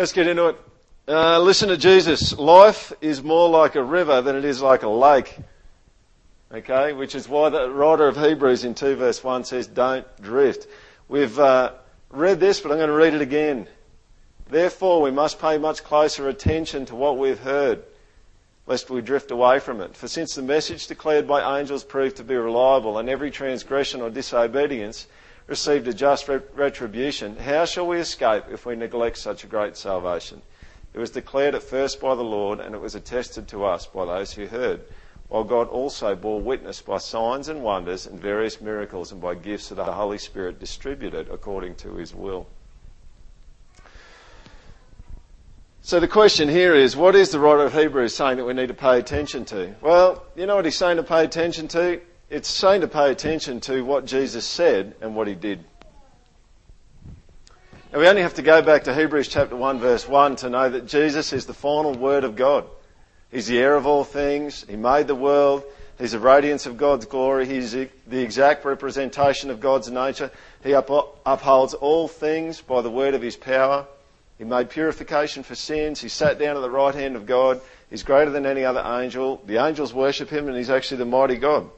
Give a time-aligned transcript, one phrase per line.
[0.00, 0.56] Let's get into it.
[1.06, 2.32] Uh, listen to Jesus.
[2.38, 5.36] Life is more like a river than it is like a lake.
[6.50, 10.68] Okay, which is why the writer of Hebrews in 2 verse 1 says, don't drift.
[11.06, 11.72] We've uh,
[12.08, 13.68] read this, but I'm going to read it again.
[14.48, 17.82] Therefore, we must pay much closer attention to what we've heard,
[18.66, 19.94] lest we drift away from it.
[19.94, 24.08] For since the message declared by angels proved to be reliable, and every transgression or
[24.08, 25.06] disobedience
[25.50, 30.40] received a just retribution, how shall we escape if we neglect such a great salvation?
[30.94, 34.06] It was declared at first by the Lord, and it was attested to us by
[34.06, 34.80] those who heard
[35.30, 39.70] while God also bore witness by signs and wonders and various miracles and by gifts
[39.70, 42.48] of the Holy Spirit distributed according to his will.
[45.82, 48.68] So the question here is, what is the writer of Hebrews saying that we need
[48.68, 49.72] to pay attention to?
[49.80, 52.00] Well, you know what he's saying to pay attention to?
[52.30, 55.64] It's saying to pay attention to what Jesus said and what he did.
[57.92, 60.70] And we only have to go back to Hebrews chapter 1 verse 1 to know
[60.70, 62.66] that Jesus is the final word of God.
[63.32, 64.64] He's the heir of all things.
[64.68, 65.64] He made the world.
[65.98, 67.46] He's the radiance of God's glory.
[67.46, 70.30] He's the exact representation of God's nature.
[70.62, 73.86] He upholds all things by the word of his power.
[74.38, 76.00] He made purification for sins.
[76.00, 77.60] He sat down at the right hand of God.
[77.90, 79.42] He's greater than any other angel.
[79.46, 81.68] The angels worship him and he's actually the mighty God.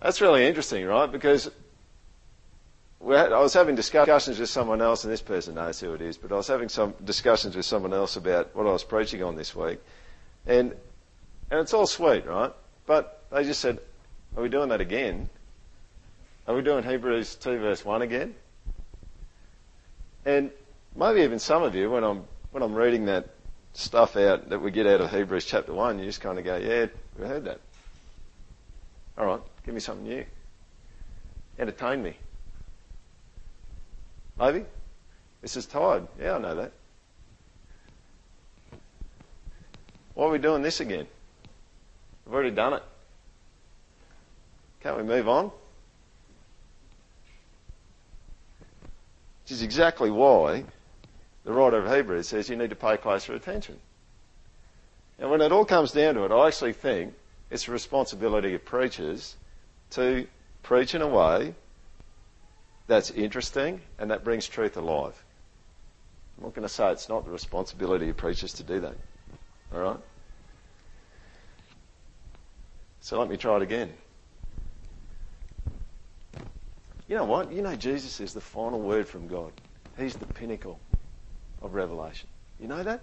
[0.00, 1.10] That's really interesting, right?
[1.10, 1.50] Because
[3.00, 6.32] I was having discussions with someone else, and this person knows who it is, but
[6.32, 9.54] I was having some discussions with someone else about what I was preaching on this
[9.54, 9.80] week.
[10.46, 10.72] And,
[11.50, 12.52] and it's all sweet, right?
[12.86, 13.78] But they just said,
[14.36, 15.28] Are we doing that again?
[16.46, 18.34] Are we doing Hebrews 2 verse 1 again?
[20.24, 20.50] And
[20.96, 23.28] maybe even some of you, when I'm, when I'm reading that
[23.74, 26.56] stuff out that we get out of Hebrews chapter 1, you just kind of go,
[26.56, 26.86] Yeah,
[27.18, 27.60] we heard that.
[29.16, 30.24] All right, give me something new.
[31.58, 32.16] Entertain me.
[34.38, 34.64] Maybe?
[35.42, 36.08] This is tired.
[36.18, 36.72] Yeah, I know that.
[40.14, 41.06] Why are we doing this again?
[42.24, 42.82] We've already done it.
[44.82, 45.50] Can't we move on?
[49.42, 50.64] Which is exactly why
[51.44, 53.78] the writer of Hebrews says you need to pay closer attention.
[55.18, 57.12] And when it all comes down to it, I actually think
[57.50, 59.36] it's the responsibility of preachers
[59.90, 60.26] to
[60.62, 61.54] preach in a way
[62.86, 65.22] that's interesting and that brings truth alive.
[66.36, 68.94] I'm not going to say it's not the responsibility of preachers to do that.
[69.74, 69.98] All right?
[73.00, 73.92] So let me try it again.
[77.08, 77.50] You know what?
[77.50, 79.52] You know Jesus is the final word from God.
[79.98, 80.78] He's the pinnacle
[81.62, 82.28] of revelation.
[82.60, 83.00] You know that?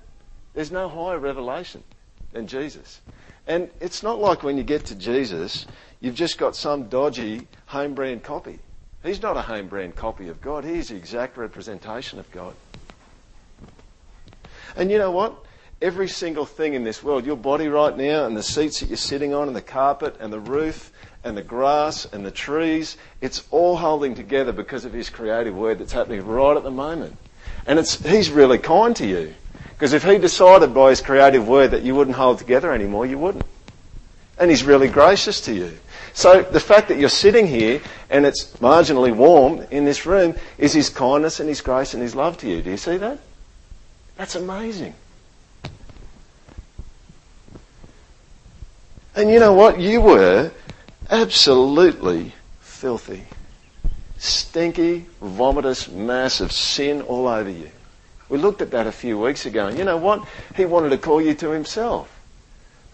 [0.53, 1.83] There's no higher revelation
[2.31, 3.01] than Jesus.
[3.47, 5.65] And it's not like when you get to Jesus,
[6.05, 8.59] you've just got some dodgy home brand copy.
[9.03, 10.63] He's not a home brand copy of God.
[10.63, 12.53] He's the exact representation of God.
[14.75, 15.35] And you know what?
[15.81, 18.97] Every single thing in this world, your body right now, and the seats that you're
[18.97, 20.91] sitting on, and the carpet, and the roof,
[21.23, 25.79] and the grass, and the trees, it's all holding together because of His creative word
[25.79, 27.17] that's happening right at the moment.
[27.65, 29.33] And it's, He's really kind to you.
[29.69, 33.17] Because if He decided by His creative word that you wouldn't hold together anymore, you
[33.17, 33.45] wouldn't.
[34.37, 35.77] And He's really gracious to you.
[36.15, 40.71] So the fact that you're sitting here and it's marginally warm in this room is
[40.71, 42.61] His kindness and His grace and His love to you.
[42.61, 43.19] Do you see that?
[44.15, 44.93] That's amazing.
[49.13, 49.77] And you know what?
[49.77, 50.51] You were
[51.09, 53.25] absolutely filthy,
[54.17, 57.69] stinky, vomitous mass of sin all over you.
[58.29, 60.25] We looked at that a few weeks ago, and you know what?
[60.55, 62.09] He wanted to call you to himself.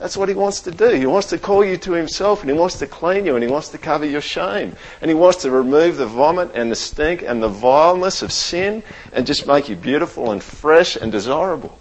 [0.01, 0.89] That's what he wants to do.
[0.89, 3.49] He wants to call you to himself and he wants to clean you and he
[3.49, 4.75] wants to cover your shame.
[4.99, 8.81] And he wants to remove the vomit and the stink and the vileness of sin
[9.13, 11.77] and just make you beautiful and fresh and desirable.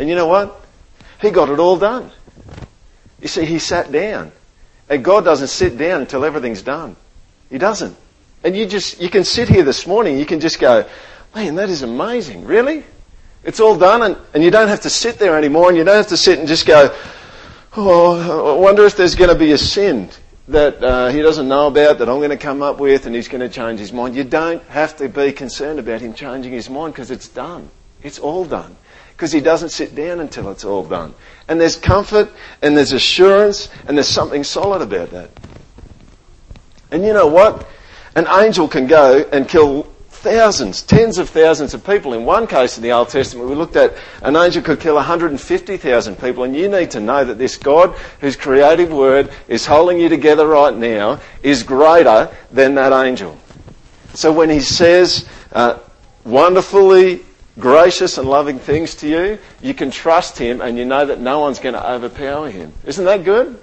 [0.00, 0.60] And you know what?
[1.22, 2.10] He got it all done.
[3.20, 4.32] You see, he sat down.
[4.88, 6.96] And God doesn't sit down until everything's done.
[7.50, 7.96] He doesn't.
[8.42, 10.84] And you just, you can sit here this morning, you can just go,
[11.36, 12.46] man, that is amazing.
[12.46, 12.82] Really?
[13.44, 15.96] It's all done and, and you don't have to sit there anymore and you don't
[15.96, 16.96] have to sit and just go,
[17.76, 20.08] oh, I wonder if there's going to be a sin
[20.48, 23.28] that uh, he doesn't know about that I'm going to come up with and he's
[23.28, 24.14] going to change his mind.
[24.14, 27.70] You don't have to be concerned about him changing his mind because it's done.
[28.02, 28.76] It's all done.
[29.12, 31.14] Because he doesn't sit down until it's all done.
[31.48, 32.30] And there's comfort
[32.62, 35.30] and there's assurance and there's something solid about that.
[36.90, 37.66] And you know what?
[38.14, 39.93] An angel can go and kill
[40.24, 42.14] thousands, tens of thousands of people.
[42.14, 46.18] In one case in the Old Testament, we looked at an angel could kill 150,000
[46.18, 50.08] people, and you need to know that this God, whose creative word is holding you
[50.08, 53.38] together right now, is greater than that angel.
[54.14, 55.78] So when he says uh,
[56.24, 57.20] wonderfully
[57.58, 61.40] gracious and loving things to you, you can trust him and you know that no
[61.40, 62.72] one's going to overpower him.
[62.84, 63.60] Isn't that good?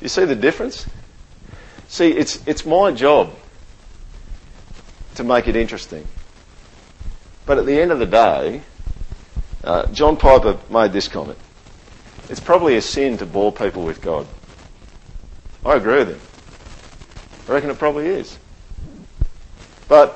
[0.00, 0.86] You see the difference?
[1.90, 3.34] See, it's, it's my job
[5.16, 6.06] to make it interesting.
[7.46, 8.62] But at the end of the day,
[9.64, 11.36] uh, John Piper made this comment.
[12.28, 14.28] It's probably a sin to bore people with God.
[15.66, 16.20] I agree with him.
[17.48, 18.38] I reckon it probably is.
[19.88, 20.14] But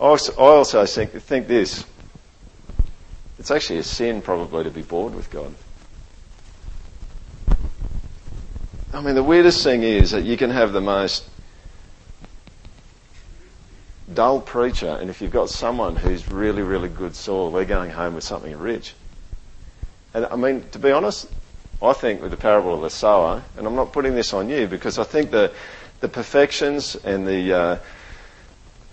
[0.00, 1.84] I also think, think this.
[3.38, 5.54] It's actually a sin probably to be bored with God.
[8.94, 11.24] I mean, the weirdest thing is that you can have the most
[14.12, 18.14] dull preacher, and if you've got someone who's really, really good soil, they're going home
[18.14, 18.92] with something rich.
[20.12, 21.26] And I mean, to be honest,
[21.80, 24.66] I think with the parable of the sower, and I'm not putting this on you
[24.66, 25.54] because I think that
[26.00, 27.78] the perfections and the uh,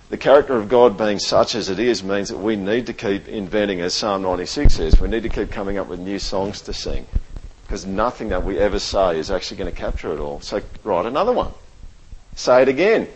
[0.09, 3.27] the character of God being such as it is means that we need to keep
[3.27, 6.73] inventing, as Psalm 96 says, we need to keep coming up with new songs to
[6.73, 7.05] sing
[7.69, 10.41] because nothing that we ever say is actually going to capture it all.
[10.41, 11.51] So write another one.
[12.35, 13.07] Say it again.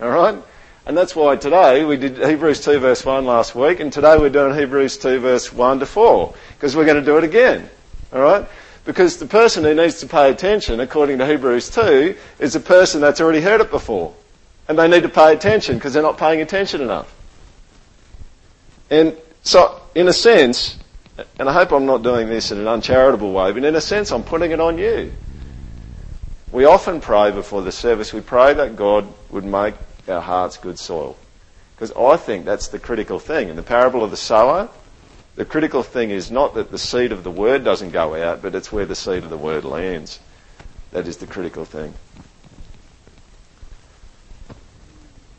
[0.00, 0.36] All right?
[0.84, 4.28] And that's why today we did Hebrews 2 verse 1 last week and today we're
[4.28, 7.70] doing Hebrews 2 verse 1 to 4 because we're going to do it again.
[8.12, 8.44] All right?
[8.84, 13.00] Because the person who needs to pay attention, according to Hebrews 2, is a person
[13.00, 14.12] that's already heard it before.
[14.66, 17.14] And they need to pay attention because they're not paying attention enough.
[18.90, 20.79] And so, in a sense,
[21.38, 24.10] and I hope I'm not doing this in an uncharitable way, but in a sense,
[24.10, 25.12] I'm putting it on you.
[26.52, 29.74] We often pray before the service, we pray that God would make
[30.08, 31.16] our hearts good soil.
[31.74, 33.48] Because I think that's the critical thing.
[33.48, 34.68] In the parable of the sower,
[35.36, 38.54] the critical thing is not that the seed of the word doesn't go out, but
[38.54, 40.20] it's where the seed of the word lands.
[40.90, 41.94] That is the critical thing.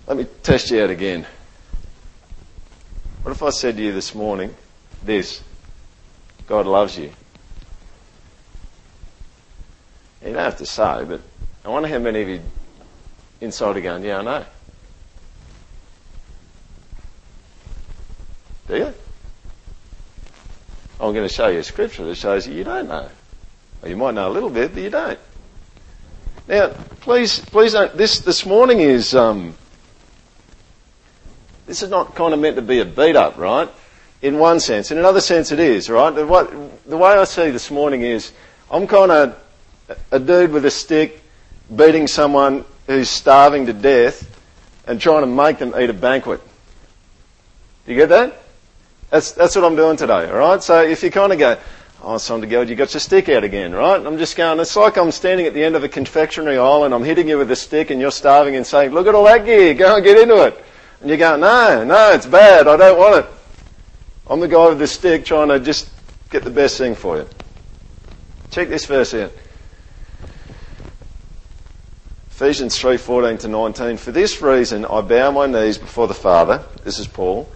[0.07, 1.27] Let me test you out again.
[3.23, 4.55] What if I said to you this morning,
[5.03, 5.43] this?
[6.47, 7.11] God loves you.
[10.21, 11.21] You don't have to say, but
[11.65, 12.41] I wonder how many of you
[13.39, 14.45] inside are going, yeah, I know.
[18.67, 18.93] Do you?
[20.99, 23.09] I'm going to show you a scripture that shows you you don't know.
[23.81, 25.19] Or you might know a little bit, but you don't.
[26.47, 27.95] Now, please, please don't.
[27.97, 29.55] This this morning is um,
[31.65, 33.69] this is not kind of meant to be a beat up, right?
[34.21, 34.91] In one sense.
[34.91, 36.11] In another sense, it is, right?
[36.11, 38.31] The, way I see this morning is
[38.69, 39.37] I'm kind of
[40.11, 41.21] a dude with a stick
[41.75, 44.27] beating someone who's starving to death
[44.85, 46.41] and trying to make them eat a banquet.
[47.85, 48.41] Do you get that?
[49.09, 50.63] That's, that's what I'm doing today, alright?
[50.63, 51.57] So if you kind of go,
[52.03, 54.05] oh, son to God, you got your stick out again, right?
[54.05, 56.93] I'm just going, it's like I'm standing at the end of a confectionery aisle and
[56.93, 59.45] I'm hitting you with a stick and you're starving and saying, look at all that
[59.45, 60.63] gear, go and get into it.
[61.01, 63.31] And you go, no, no, it's bad, I don't want it.
[64.31, 65.89] I'm the guy with the stick trying to just
[66.29, 67.27] get the best thing for you.
[68.49, 69.33] Check this verse out.
[72.29, 73.97] Ephesians 3:14 to 19.
[73.97, 77.49] For this reason I bow my knees before the Father, this is Paul,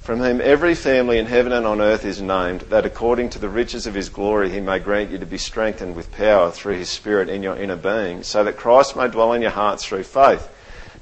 [0.00, 3.50] from whom every family in heaven and on earth is named, that according to the
[3.50, 6.88] riches of his glory he may grant you to be strengthened with power through his
[6.88, 10.48] Spirit in your inner being, so that Christ may dwell in your hearts through faith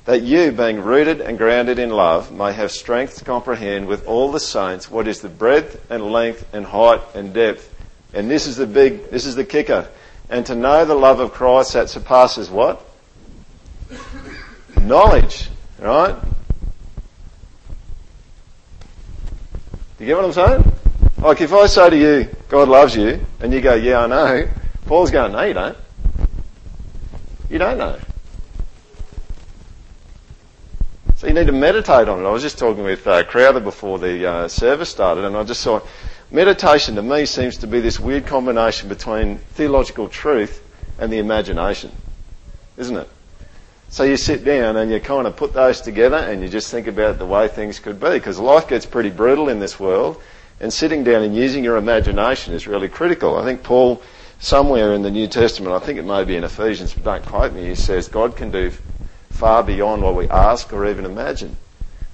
[0.04, 4.32] that you, being rooted and grounded in love, may have strength to comprehend with all
[4.32, 7.72] the saints what is the breadth and length and height and depth.
[8.12, 9.88] And this is the big, this is the kicker.
[10.28, 12.84] And to know the love of Christ that surpasses what?
[14.80, 15.48] Knowledge.
[15.78, 16.16] Right?
[19.98, 20.72] You get what I'm saying?
[21.18, 24.48] Like if I say to you, God loves you, and you go, yeah, I know,
[24.86, 25.78] Paul's going, no, you don't.
[27.48, 27.98] You don't know.
[31.22, 32.26] So you need to meditate on it.
[32.26, 35.60] I was just talking with uh, Crowther before the uh, service started, and I just
[35.60, 35.80] saw
[36.32, 40.60] meditation to me seems to be this weird combination between theological truth
[40.98, 41.92] and the imagination,
[42.76, 43.08] isn't it?
[43.88, 46.88] So you sit down and you kind of put those together and you just think
[46.88, 50.20] about the way things could be, because life gets pretty brutal in this world,
[50.58, 53.36] and sitting down and using your imagination is really critical.
[53.36, 54.02] I think Paul,
[54.40, 57.52] somewhere in the New Testament, I think it may be in Ephesians, but don't quote
[57.52, 58.72] me, he says God can do
[59.42, 61.56] far beyond what we ask or even imagine.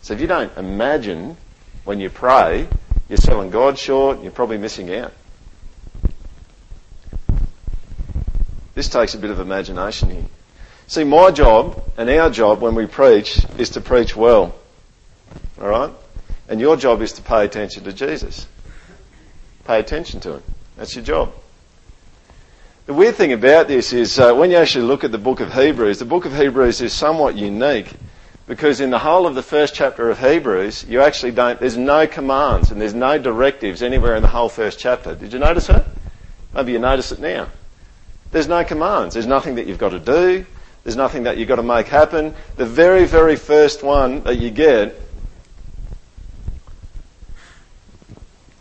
[0.01, 1.37] So if you don't imagine
[1.85, 2.67] when you pray,
[3.07, 5.13] you're selling God short, you're probably missing out.
[8.75, 10.25] This takes a bit of imagination here.
[10.87, 14.55] See, my job and our job when we preach is to preach well.
[15.61, 15.91] Alright?
[16.49, 18.47] And your job is to pay attention to Jesus.
[19.67, 20.43] Pay attention to Him.
[20.79, 21.35] That's your job.
[22.89, 25.53] The weird thing about this is uh, when you actually look at the book of
[25.53, 27.93] Hebrews, the book of Hebrews is somewhat unique
[28.47, 32.07] because in the whole of the first chapter of Hebrews, you actually don't, there's no
[32.07, 35.15] commands and there's no directives anywhere in the whole first chapter.
[35.15, 35.85] Did you notice that?
[36.55, 37.49] Maybe you notice it now.
[38.31, 39.13] There's no commands.
[39.13, 40.47] There's nothing that you've got to do.
[40.83, 42.35] There's nothing that you've got to make happen.
[42.57, 44.99] The very, very first one that you get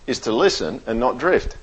[0.06, 1.56] is to listen and not drift.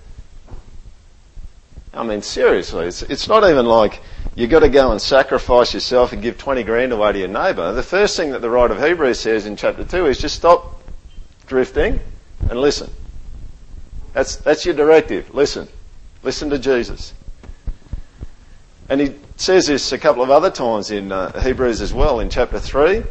[1.94, 4.00] I mean, seriously, it's, it's not even like
[4.34, 7.72] you've got to go and sacrifice yourself and give 20 grand away to your neighbour.
[7.72, 10.82] The first thing that the writer of Hebrews says in chapter 2 is just stop
[11.46, 12.00] drifting
[12.50, 12.90] and listen.
[14.12, 15.34] That's, that's your directive.
[15.34, 15.68] Listen.
[16.22, 17.14] Listen to Jesus.
[18.88, 22.28] And he says this a couple of other times in uh, Hebrews as well in
[22.28, 23.02] chapter 3.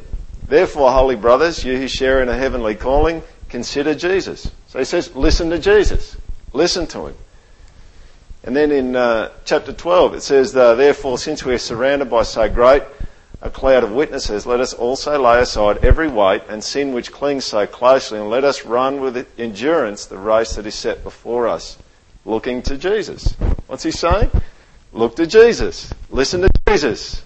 [0.48, 4.52] Therefore, holy brothers, you who share in a heavenly calling, consider Jesus.
[4.68, 6.18] So he says, listen to Jesus.
[6.52, 7.16] Listen to him.
[8.44, 12.50] And then in uh, chapter 12 it says, Therefore, since we are surrounded by so
[12.50, 12.84] great
[13.42, 17.44] a cloud of witnesses, let us also lay aside every weight and sin which clings
[17.46, 21.78] so closely, and let us run with endurance the race that is set before us,
[22.26, 23.34] looking to Jesus.
[23.68, 24.32] What's he saying?
[24.94, 25.94] Look to Jesus.
[26.10, 27.22] Listen to Jesus.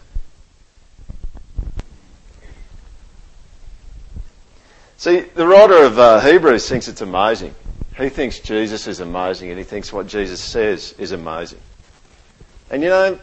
[4.97, 7.53] See, the writer of uh, Hebrews thinks it's amazing
[7.98, 11.60] he thinks Jesus is amazing and he thinks what Jesus says is amazing.
[12.70, 13.20] And you know,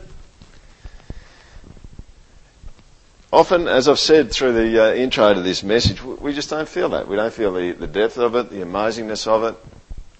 [3.32, 6.88] often, as I've said through the uh, intro to this message, we just don't feel
[6.90, 7.06] that.
[7.06, 9.56] We don't feel the, the depth of it, the amazingness of it.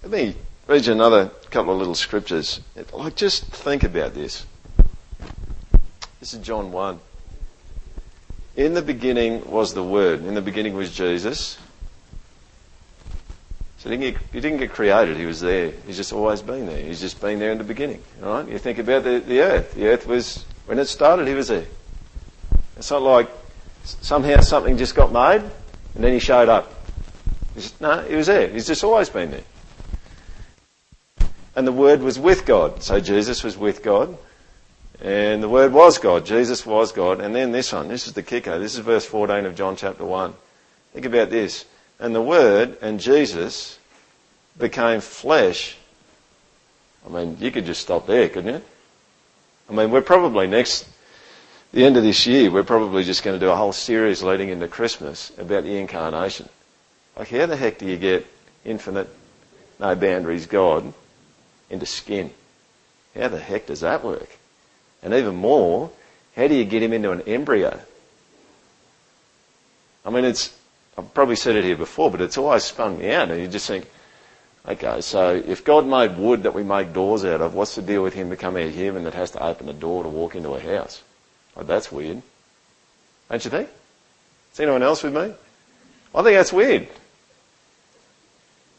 [0.03, 0.35] Let me
[0.67, 2.61] read you another couple of little scriptures.
[2.93, 4.45] Like, just think about this.
[6.19, 6.99] This is John 1.
[8.55, 10.23] In the beginning was the Word.
[10.23, 11.57] In the beginning was Jesus.
[13.85, 15.71] So he didn't, get, he didn't get created, he was there.
[15.85, 16.79] He's just always been there.
[16.79, 18.01] He's just been there in the beginning.
[18.19, 18.47] Right?
[18.47, 19.75] You think about the, the earth.
[19.75, 21.67] The earth was, when it started, he was there.
[22.77, 23.29] It's not like
[23.83, 25.47] somehow something just got made
[25.93, 26.73] and then he showed up.
[27.79, 28.47] No, he was there.
[28.47, 31.29] He's just always been there.
[31.55, 32.81] And the Word was with God.
[32.81, 34.17] So Jesus was with God.
[34.99, 36.25] And the Word was God.
[36.25, 37.21] Jesus was God.
[37.21, 37.89] And then this one.
[37.89, 38.57] This is the kicker.
[38.57, 40.33] This is verse 14 of John chapter 1.
[40.93, 41.65] Think about this
[41.99, 43.79] and the Word and Jesus
[44.57, 45.77] became flesh.
[47.05, 48.61] I mean, you could just stop there, couldn't you?
[49.69, 50.87] I mean, we're probably next,
[51.71, 54.49] the end of this year, we're probably just going to do a whole series leading
[54.49, 56.49] into Christmas about the incarnation.
[57.17, 58.25] Like, how the heck do you get
[58.63, 59.09] infinite,
[59.79, 60.93] no boundaries God
[61.69, 62.31] into skin?
[63.15, 64.29] How the heck does that work?
[65.01, 65.91] And even more,
[66.35, 67.79] how do you get him into an embryo?
[70.05, 70.55] I mean, it's,
[70.97, 73.29] I've probably said it here before, but it's always spun me out.
[73.29, 73.89] And you just think,
[74.67, 78.01] okay, so if God made wood that we make doors out of, what's the deal
[78.01, 80.59] with him becoming a human that has to open a door to walk into a
[80.59, 81.01] house?
[81.55, 82.21] Like, that's weird.
[83.29, 83.69] Don't you think?
[84.53, 85.33] Is anyone else with me?
[86.13, 86.87] I think that's weird.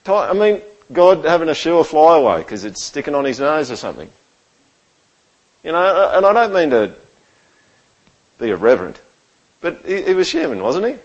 [0.07, 3.77] I mean, God having a shoe fly away because it's sticking on his nose or
[3.77, 4.09] something.
[5.65, 6.95] You know, and I don't mean to
[8.39, 9.01] be irreverent,
[9.61, 10.97] but he, he was human, wasn't he?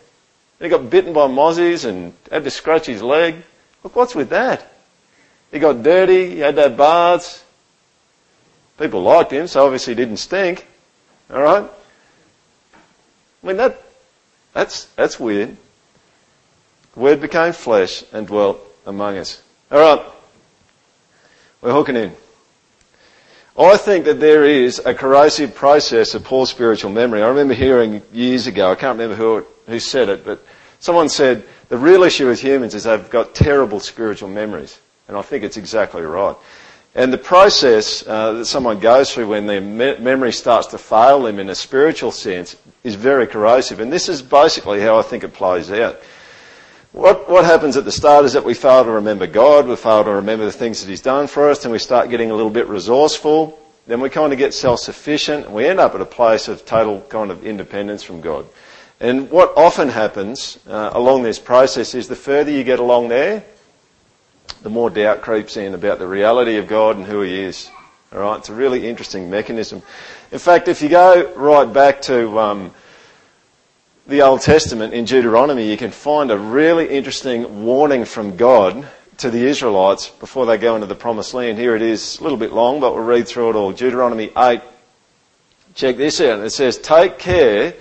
[0.62, 3.38] And he got bitten by mozzies and had to scratch his leg.
[3.84, 4.72] Look, what's with that?
[5.52, 7.44] He got dirty, he had to have baths.
[8.78, 10.68] People liked him, so obviously he didn't stink.
[11.32, 11.64] Alright?
[13.44, 13.82] I mean, that,
[14.54, 15.58] that's, that's weird.
[16.94, 19.42] The word became flesh and dwelt among us.
[19.72, 20.06] Alright.
[21.62, 22.16] We're hooking in.
[23.58, 27.24] I think that there is a corrosive process of poor spiritual memory.
[27.24, 30.44] I remember hearing years ago, I can't remember who, who said it, but
[30.82, 34.80] Someone said the real issue with humans is they've got terrible spiritual memories.
[35.08, 36.36] And I think it's exactly right.
[36.96, 41.22] And the process uh, that someone goes through when their me- memory starts to fail
[41.22, 43.80] them in a spiritual sense is very corrosive.
[43.80, 46.02] And this is basically how I think it plays out.
[46.94, 50.04] What, what happens at the start is that we fail to remember God, we fail
[50.04, 52.50] to remember the things that He's done for us, and we start getting a little
[52.50, 53.58] bit resourceful.
[53.86, 57.02] Then we kind of get self-sufficient, and we end up at a place of total
[57.02, 58.48] kind of independence from God.
[59.02, 63.44] And what often happens uh, along this process is the further you get along there,
[64.62, 67.72] the more doubt creeps in about the reality of God and who He is.
[68.14, 69.82] All right, it's a really interesting mechanism.
[70.32, 72.72] In fact, if you go right back to um,
[74.06, 79.32] the Old Testament in Deuteronomy, you can find a really interesting warning from God to
[79.32, 81.58] the Israelites before they go into the Promised Land.
[81.58, 83.72] Here it is, a little bit long, but we'll read through it all.
[83.72, 84.62] Deuteronomy 8,
[85.74, 86.40] check this out.
[86.42, 87.74] It says, take care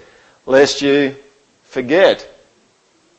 [0.46, 1.16] lest you
[1.64, 2.26] forget.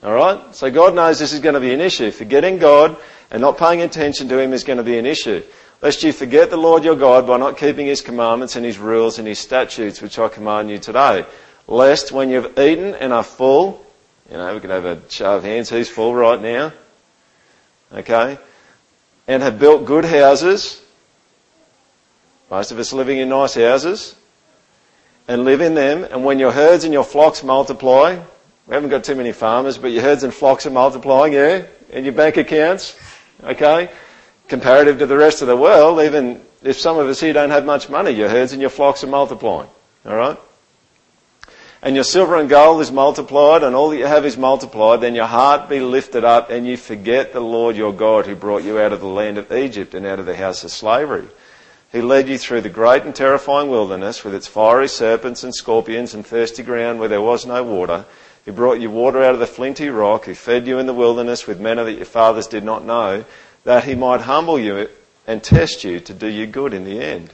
[0.04, 0.56] Alright?
[0.56, 2.12] So God knows this is going to be an issue.
[2.12, 2.98] Forgetting God
[3.30, 5.44] and not paying attention to Him is going to be an issue.
[5.82, 9.20] Lest you forget the Lord your God by not keeping His commandments and His rules
[9.20, 11.26] and His statutes which I command you today.
[11.68, 13.86] Lest when you've eaten and are full,
[14.30, 16.74] you know, we can have a show of hands, who's full right now?
[17.92, 18.38] Okay?
[19.28, 20.82] And have built good houses,
[22.50, 24.16] most of us living in nice houses,
[25.28, 28.20] and live in them, and when your herds and your flocks multiply,
[28.68, 31.66] we haven't got too many farmers, but your herds and flocks are multiplying, yeah?
[31.92, 32.98] And your bank accounts,
[33.44, 33.90] okay?
[34.48, 37.66] Comparative to the rest of the world, even if some of us here don't have
[37.66, 39.70] much money, your herds and your flocks are multiplying,
[40.06, 40.38] alright?
[41.84, 45.16] And your silver and gold is multiplied, and all that you have is multiplied, then
[45.16, 48.80] your heart be lifted up, and you forget the Lord your God who brought you
[48.80, 51.28] out of the land of Egypt and out of the house of slavery.
[51.92, 56.14] He led you through the great and terrifying wilderness with its fiery serpents and scorpions
[56.14, 58.06] and thirsty ground where there was no water
[58.46, 61.46] He brought you water out of the flinty rock, who fed you in the wilderness
[61.46, 63.26] with manna that your fathers did not know,
[63.66, 64.90] that he might humble you
[65.28, 67.32] and test you to do you good in the end.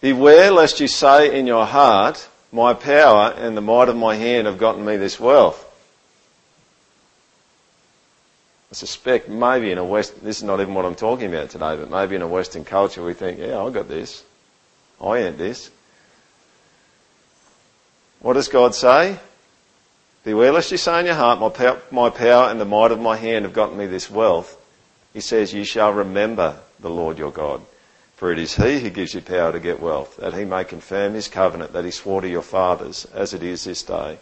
[0.00, 4.46] Beware lest you say in your heart, My power and the might of my hand
[4.46, 5.63] have gotten me this wealth.
[8.74, 11.76] I suspect maybe in a West, this is not even what I'm talking about today,
[11.76, 14.24] but maybe in a Western culture we think, yeah, I got this.
[15.00, 15.70] I ain't this.
[18.18, 19.16] What does God say?
[20.24, 23.16] Beware lest you say in your heart, my my power and the might of my
[23.16, 24.60] hand have gotten me this wealth.
[25.12, 27.62] He says, you shall remember the Lord your God.
[28.16, 31.14] For it is he who gives you power to get wealth, that he may confirm
[31.14, 34.18] his covenant that he swore to your fathers, as it is this day.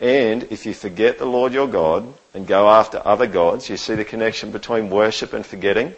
[0.00, 3.94] And if you forget the Lord your God and go after other gods, you see
[3.94, 5.94] the connection between worship and forgetting?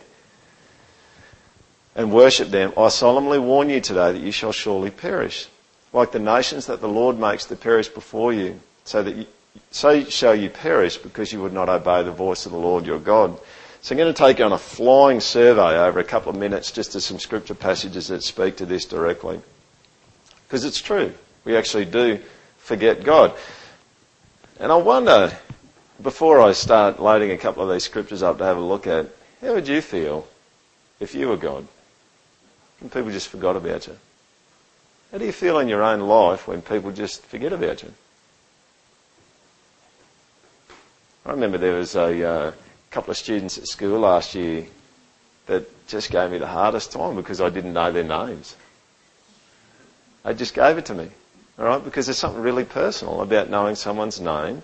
[1.94, 5.48] And worship them, I solemnly warn you today that you shall surely perish
[5.92, 9.26] like the nations that the Lord makes to perish before you, so that you,
[9.70, 12.98] so shall you perish because you would not obey the voice of the Lord your
[12.98, 13.38] God.
[13.82, 16.70] So I'm going to take you on a flying survey over a couple of minutes
[16.70, 19.40] just to some scripture passages that speak to this directly.
[20.46, 21.12] Because it's true.
[21.44, 22.20] We actually do
[22.58, 23.34] forget God.
[24.60, 25.32] And I wonder,
[26.02, 29.06] before I start loading a couple of these scriptures up to have a look at,
[29.40, 30.28] how would you feel
[31.00, 31.66] if you were God?
[32.82, 33.96] And people just forgot about you.
[35.10, 37.92] How do you feel in your own life when people just forget about you?
[41.24, 42.52] I remember there was a uh,
[42.90, 44.66] couple of students at school last year
[45.46, 48.54] that just gave me the hardest time because I didn't know their names.
[50.22, 51.08] They just gave it to me,
[51.58, 51.84] all right?
[51.84, 54.62] Because there's something really personal about knowing someone's name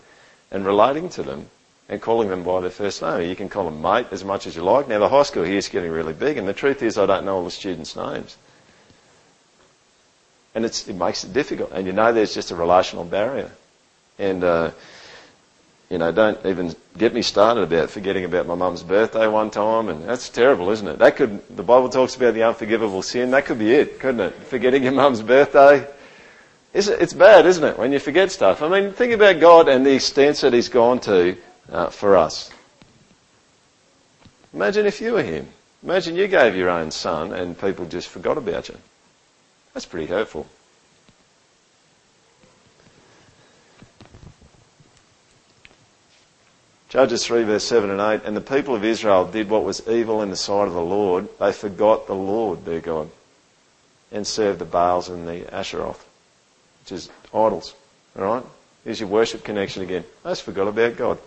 [0.50, 1.48] and relating to them
[1.88, 3.28] and calling them by their first name.
[3.28, 4.88] You can call them mate as much as you like.
[4.88, 7.24] Now the high school here is getting really big, and the truth is I don't
[7.24, 8.36] know all the students' names.
[10.54, 11.72] And it makes it difficult.
[11.72, 13.50] And you know there's just a relational barrier.
[14.18, 14.70] And, uh,
[15.90, 19.90] you know, don't even get me started about forgetting about my mum's birthday one time.
[19.90, 20.98] And that's terrible, isn't it?
[20.98, 23.32] That could, the Bible talks about the unforgivable sin.
[23.32, 24.32] That could be it, couldn't it?
[24.32, 25.86] Forgetting your mum's birthday.
[26.76, 28.60] It's, it's bad, isn't it, when you forget stuff?
[28.60, 31.34] I mean, think about God and the extents that He's gone to
[31.72, 32.50] uh, for us.
[34.52, 35.48] Imagine if you were Him.
[35.82, 38.76] Imagine you gave your own son and people just forgot about you.
[39.72, 40.46] That's pretty hurtful.
[46.90, 50.20] Judges 3 verse 7 and 8, and the people of Israel did what was evil
[50.20, 51.26] in the sight of the Lord.
[51.38, 53.10] They forgot the Lord, their God,
[54.12, 56.05] and served the Baals and the Asheroth,
[56.86, 57.74] which is idols.
[58.16, 58.44] Alright?
[58.84, 60.04] Here's your worship connection again.
[60.24, 61.18] I just forgot about God.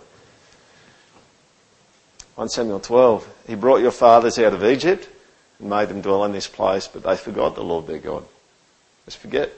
[2.35, 5.09] 1 Samuel 12, He brought your fathers out of Egypt
[5.59, 8.23] and made them dwell in this place, but they forgot the Lord their God.
[9.03, 9.51] Just forget.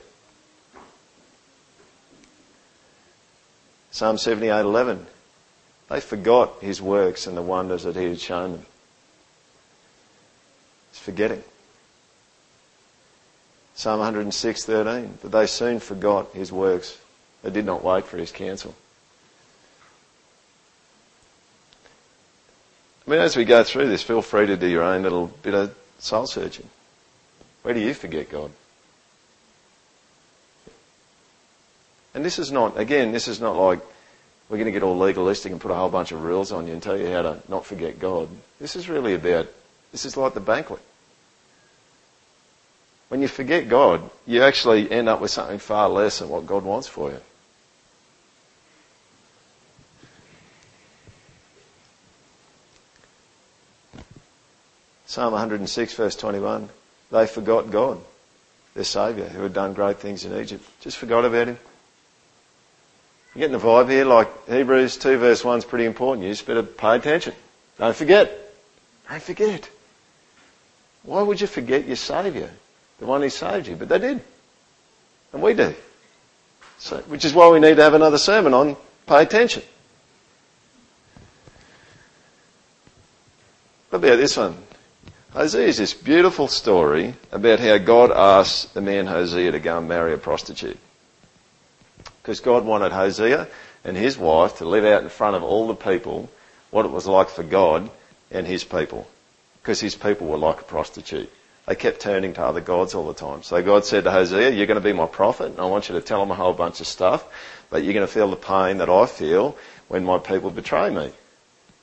[3.92, 5.06] Psalm 78:11.
[5.90, 8.66] They forgot his works and the wonders that he had shown them.
[10.90, 11.44] It's forgetting.
[13.82, 15.10] Psalm 106:13.
[15.24, 17.00] But they soon forgot his works.
[17.42, 18.76] They did not wait for his counsel.
[23.08, 25.56] I mean, as we go through this, feel free to do your own little bit
[25.56, 26.70] of soul searching.
[27.64, 28.52] Where do you forget God?
[32.14, 33.80] And this is not, again, this is not like
[34.48, 36.74] we're going to get all legalistic and put a whole bunch of rules on you
[36.74, 38.30] and tell you how to not forget God.
[38.60, 39.48] This is really about,
[39.92, 40.82] this is like the banquet.
[43.12, 46.64] When you forget God, you actually end up with something far less than what God
[46.64, 47.20] wants for you.
[55.08, 56.70] Psalm 106 verse 21.
[57.12, 58.00] They forgot God.
[58.76, 60.64] their saviour who had done great things in Egypt.
[60.80, 61.58] Just forgot about him.
[63.36, 64.06] You getting the vibe here?
[64.06, 66.26] Like Hebrews 2 verse 1 is pretty important.
[66.26, 67.34] You just better pay attention.
[67.78, 68.54] Don't forget.
[69.10, 69.70] Don't forget.
[71.04, 72.50] Why would you forget your Saviour?
[73.02, 73.76] The one who saved you.
[73.76, 74.22] But they did.
[75.34, 75.74] And we do.
[76.78, 79.64] So, which is why we need to have another sermon on pay attention.
[83.90, 84.56] What about this one?
[85.34, 89.88] Hosea is this beautiful story about how God asked the man Hosea to go and
[89.88, 90.78] marry a prostitute.
[92.22, 93.48] Because God wanted Hosea
[93.84, 96.30] and his wife to live out in front of all the people
[96.70, 97.90] what it was like for God
[98.30, 99.08] and his people.
[99.62, 101.32] Because his people were like a prostitute.
[101.68, 103.44] They kept turning to other gods all the time.
[103.44, 105.96] So God said to Hosea, you're going to be my prophet and I want you
[105.96, 107.26] to tell them a whole bunch of stuff,
[107.70, 109.56] but you're going to feel the pain that I feel
[109.88, 111.12] when my people betray me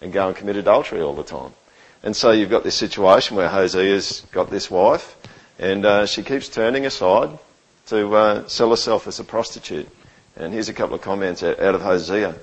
[0.00, 1.52] and go and commit adultery all the time.
[2.02, 5.16] And so you've got this situation where Hosea's got this wife
[5.58, 7.38] and uh, she keeps turning aside
[7.86, 9.88] to uh, sell herself as a prostitute.
[10.36, 12.34] And here's a couple of comments out of Hosea.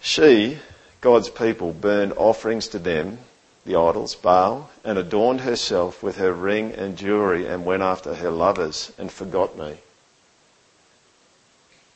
[0.00, 0.58] She,
[1.00, 3.18] God's people, burned offerings to them,
[3.66, 8.30] the idols, Baal, and adorned herself with her ring and jewellery and went after her
[8.30, 9.76] lovers and forgot me,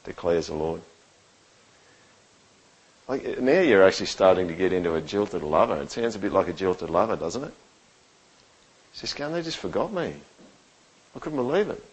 [0.04, 0.83] declares the Lord.
[3.09, 5.80] Like, now you're actually starting to get into a jilted lover.
[5.80, 7.54] It sounds a bit like a jilted lover, doesn't it?
[8.92, 10.14] She's going, they just forgot me.
[11.14, 11.85] I couldn't believe it.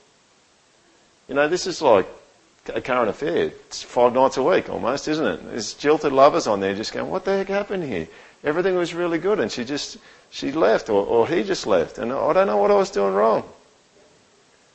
[1.28, 2.08] You know, this is like
[2.74, 3.48] a current affair.
[3.48, 5.50] It's five nights a week almost, isn't it?
[5.50, 8.08] There's jilted lovers on there just going, what the heck happened here?
[8.48, 9.98] Everything was really good and she just,
[10.30, 13.14] she left or, or he just left and I don't know what I was doing
[13.14, 13.44] wrong.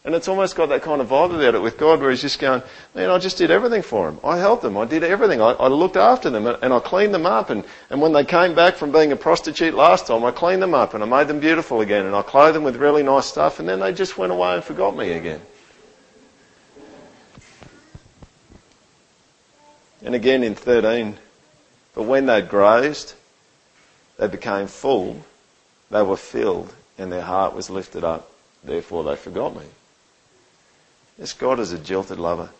[0.04, 2.38] And it's almost got that kind of vibe about it with God where he's just
[2.38, 2.62] going,
[2.94, 4.20] man, I just did everything for him.
[4.22, 4.76] I helped them.
[4.76, 5.40] I did everything.
[5.40, 7.48] I, I looked after them and I cleaned them up.
[7.48, 10.74] And, and when they came back from being a prostitute last time, I cleaned them
[10.74, 13.58] up and I made them beautiful again and I clothed them with really nice stuff
[13.58, 15.40] and then they just went away and forgot me again.
[20.02, 21.16] And again in 13,
[21.94, 23.14] but when they'd grazed,
[24.22, 25.20] they became full,
[25.90, 28.30] they were filled, and their heart was lifted up.
[28.62, 29.64] Therefore they forgot me.
[31.18, 32.50] Yes, God is a jilted lover.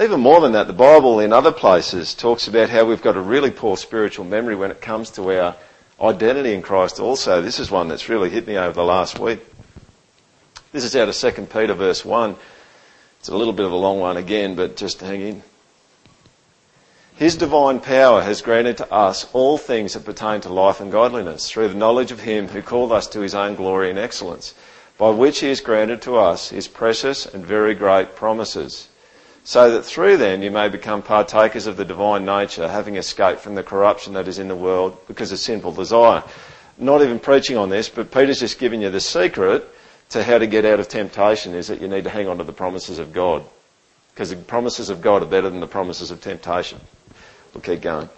[0.00, 3.20] Even more than that, the Bible in other places talks about how we've got a
[3.20, 5.56] really poor spiritual memory when it comes to our
[6.00, 7.42] identity in Christ also.
[7.42, 9.40] This is one that's really hit me over the last week.
[10.72, 12.34] This is out of 2 Peter verse 1.
[13.20, 15.42] It's a little bit of a long one again, but just hang in.
[17.16, 21.48] His divine power has granted to us all things that pertain to life and godliness
[21.48, 24.52] through the knowledge of Him who called us to His own glory and excellence,
[24.98, 28.90] by which He has granted to us His precious and very great promises,
[29.44, 33.54] so that through them you may become partakers of the divine nature, having escaped from
[33.54, 36.22] the corruption that is in the world because of sinful desire.
[36.76, 39.66] Not even preaching on this, but Peter's just giving you the secret
[40.10, 42.44] to how to get out of temptation is that you need to hang on to
[42.44, 43.42] the promises of God.
[44.12, 46.78] Because the promises of God are better than the promises of temptation.
[47.56, 48.10] We'll keep going.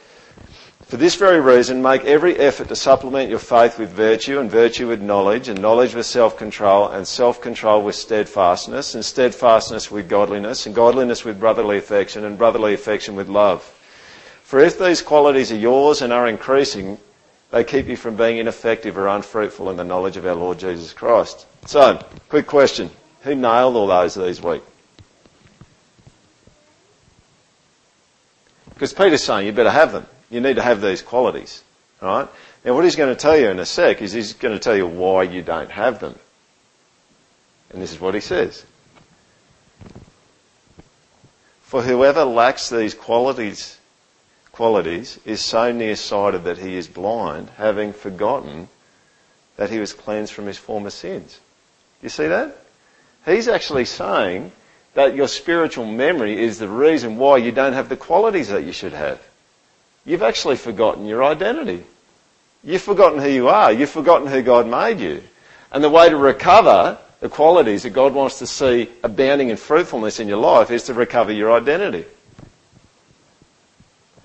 [0.89, 4.89] For this very reason, make every effort to supplement your faith with virtue, and virtue
[4.89, 10.75] with knowledge, and knowledge with self-control, and self-control with steadfastness, and steadfastness with godliness, and
[10.75, 13.63] godliness with brotherly affection, and brotherly affection with love.
[14.43, 16.99] For if these qualities are yours and are increasing,
[17.53, 20.93] they keep you from being ineffective or unfruitful in the knowledge of our Lord Jesus
[20.93, 21.47] Christ.
[21.67, 22.91] So, quick question.
[23.21, 24.63] Who nailed all those these week?
[28.79, 30.07] Because Peter's saying you better have them.
[30.31, 31.65] You need to have these qualities.
[32.01, 32.29] Right?
[32.65, 34.77] Now what he's going to tell you in a sec is he's going to tell
[34.77, 36.17] you why you don't have them.
[37.71, 38.65] And this is what he says.
[41.63, 43.77] For whoever lacks these qualities,
[44.53, 48.69] qualities is so nearsighted that he is blind, having forgotten
[49.57, 51.41] that he was cleansed from his former sins.
[52.01, 52.57] You see that?
[53.27, 54.53] He's actually saying
[54.99, 58.73] that your spiritual memory is the reason why you don't have the qualities that you
[58.73, 59.23] should have.
[60.05, 61.85] You've actually forgotten your identity.
[62.65, 63.71] You've forgotten who you are.
[63.71, 65.23] You've forgotten who God made you.
[65.71, 70.19] And the way to recover the qualities that God wants to see abounding in fruitfulness
[70.19, 72.05] in your life is to recover your identity.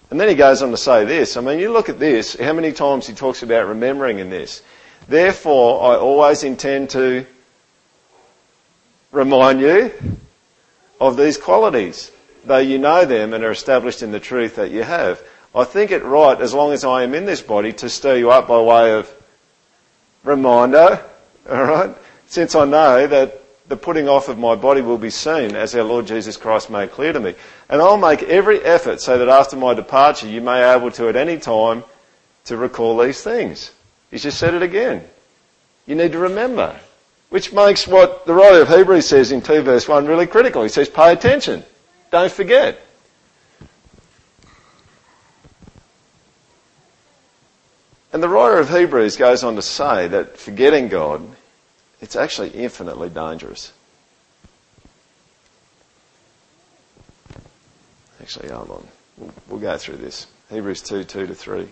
[0.09, 1.37] And then he goes on to say this.
[1.37, 4.63] I mean, you look at this, how many times he talks about remembering in this.
[5.07, 7.27] Therefore, I always intend to
[9.11, 9.91] remind you
[11.07, 12.11] of these qualities,
[12.45, 15.21] though you know them and are established in the truth that you have.
[15.53, 18.31] I think it right, as long as I am in this body, to stir you
[18.31, 19.13] up by way of
[20.23, 21.03] reminder,
[21.47, 21.95] alright?
[22.27, 25.83] Since I know that the putting off of my body will be seen, as our
[25.83, 27.35] Lord Jesus Christ made clear to me.
[27.69, 31.09] And I'll make every effort so that after my departure you may be able to
[31.09, 31.83] at any time
[32.45, 33.71] to recall these things.
[34.09, 35.03] He's just said it again.
[35.85, 36.79] You need to remember.
[37.33, 40.61] Which makes what the writer of Hebrews says in 2 verse 1 really critical.
[40.61, 41.63] He says, pay attention.
[42.11, 42.79] Don't forget.
[48.11, 51.27] And the writer of Hebrews goes on to say that forgetting God,
[52.01, 53.73] it's actually infinitely dangerous.
[58.21, 58.87] Actually, hold on.
[59.17, 60.27] We'll, we'll go through this.
[60.51, 61.67] Hebrews 2, 2 to 3.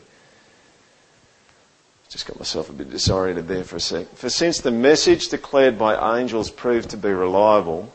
[2.12, 4.06] Just got myself a bit disoriented there for a sec.
[4.16, 7.90] For since the message declared by angels proved to be reliable,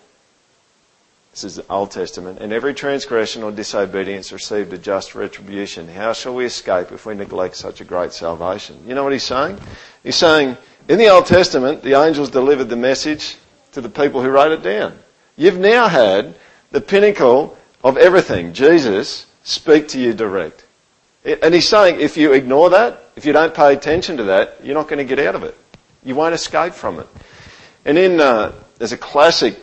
[1.33, 6.15] this is the Old Testament, and every transgression or disobedience received a just retribution, how
[6.15, 8.83] shall we escape if we neglect such a great salvation?
[8.87, 9.59] You know what he's saying?
[10.03, 10.57] He's saying,
[10.89, 13.37] in the Old Testament, the angels delivered the message
[13.73, 14.99] to the people who wrote it down.
[15.37, 16.35] You've now had
[16.71, 20.65] the pinnacle of everything, Jesus, speak to you direct.
[21.23, 24.75] And he's saying if you ignore that, if you don't pay attention to that, you're
[24.75, 25.57] not going to get out of it.
[26.05, 27.09] You won't escape from it.
[27.85, 29.59] And in, uh, there's a classic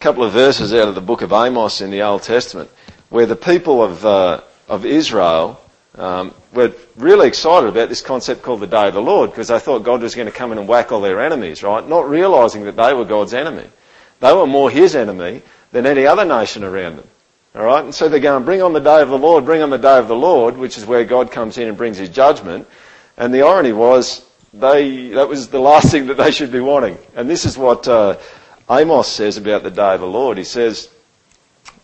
[0.00, 2.70] couple of verses out of the book of Amos in the Old Testament
[3.08, 5.60] where the people of, uh, of Israel
[5.96, 9.58] um, were really excited about this concept called the Day of the Lord because they
[9.58, 11.86] thought God was going to come in and whack all their enemies, right?
[11.86, 13.68] Not realizing that they were God's enemy.
[14.20, 17.08] They were more his enemy than any other nation around them.
[17.54, 17.84] Alright?
[17.84, 19.98] And so they're going, bring on the day of the Lord, bring on the day
[19.98, 22.66] of the Lord, which is where God comes in and brings his judgment.
[23.18, 26.96] And the irony was, they, that was the last thing that they should be wanting.
[27.14, 28.18] And this is what uh,
[28.70, 30.38] Amos says about the day of the Lord.
[30.38, 30.88] He says,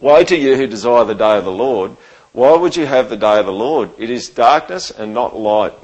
[0.01, 1.97] Woe to you who desire the day of the Lord.
[2.33, 3.91] Why would you have the day of the Lord?
[3.99, 5.75] It is darkness and not light.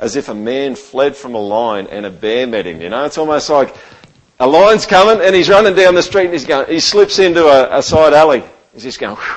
[0.00, 2.80] As if a man fled from a lion and a bear met him.
[2.80, 3.74] You know, it's almost like
[4.38, 7.44] a lion's coming and he's running down the street and he's going, he slips into
[7.46, 8.44] a, a side alley
[8.78, 9.36] He's just going, Whew.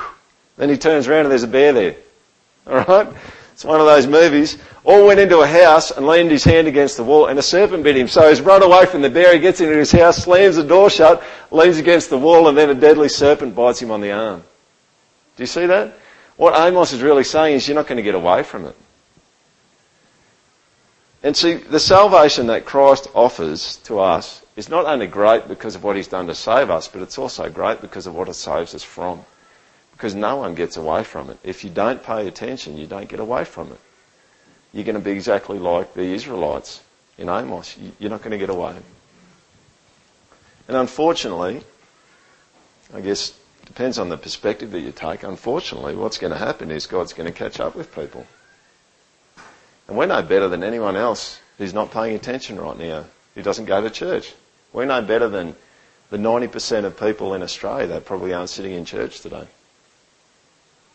[0.56, 1.96] then he turns around and there's a bear there.
[2.66, 3.08] Alright?
[3.52, 4.56] It's one of those movies.
[4.84, 7.82] All went into a house and leaned his hand against the wall and a serpent
[7.82, 8.06] bit him.
[8.06, 10.90] So he's run away from the bear, he gets into his house, slams the door
[10.90, 14.44] shut, leans against the wall and then a deadly serpent bites him on the arm.
[15.36, 15.92] Do you see that?
[16.36, 18.76] What Amos is really saying is you're not going to get away from it.
[21.22, 25.84] And see, the salvation that Christ offers to us is not only great because of
[25.84, 28.74] what he's done to save us, but it's also great because of what it saves
[28.74, 29.24] us from.
[29.92, 31.38] Because no one gets away from it.
[31.44, 33.80] If you don't pay attention, you don't get away from it.
[34.72, 36.80] You're going to be exactly like the Israelites
[37.18, 37.76] in Amos.
[37.98, 38.74] You're not going to get away.
[40.68, 41.62] And unfortunately,
[42.94, 43.34] I guess
[43.66, 45.22] depends on the perspective that you take.
[45.22, 48.26] Unfortunately, what's going to happen is God's going to catch up with people.
[49.88, 53.66] And we're no better than anyone else who's not paying attention right now, who doesn't
[53.66, 54.32] go to church.
[54.72, 55.54] We're no better than
[56.10, 59.46] the 90% of people in Australia that probably aren't sitting in church today.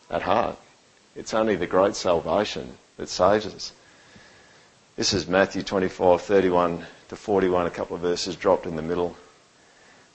[0.09, 0.57] At heart.
[1.15, 3.73] It's only the great salvation that saves us.
[4.95, 9.15] This is Matthew 25, 31 to 41, a couple of verses dropped in the middle.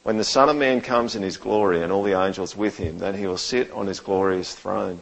[0.02, 2.98] When the Son of Man comes in his glory and all the angels with him,
[2.98, 5.00] then he will sit on his glorious throne.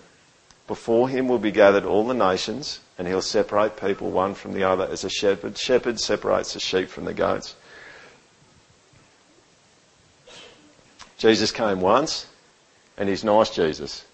[0.66, 4.64] Before him will be gathered all the nations, and he'll separate people one from the
[4.64, 5.56] other as a shepherd.
[5.56, 7.56] Shepherd separates the sheep from the goats.
[11.16, 12.26] Jesus came once,
[12.96, 14.04] and he's nice Jesus.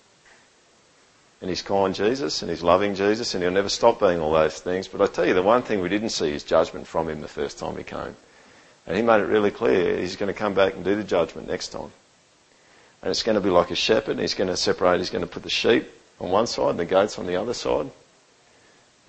[1.41, 4.59] And he's kind Jesus, and he's loving Jesus, and he'll never stop being all those
[4.59, 4.89] things.
[4.89, 7.29] But I tell you, the one thing we didn't see is judgment from him the
[7.29, 8.17] first time he came.
[8.87, 11.49] And he made it really clear he's going to come back and do the judgment
[11.49, 11.91] next time.
[13.03, 14.19] And it's going to be like a shepherd.
[14.19, 16.87] He's going to separate, he's going to put the sheep on one side and the
[16.87, 17.91] goats on the other side.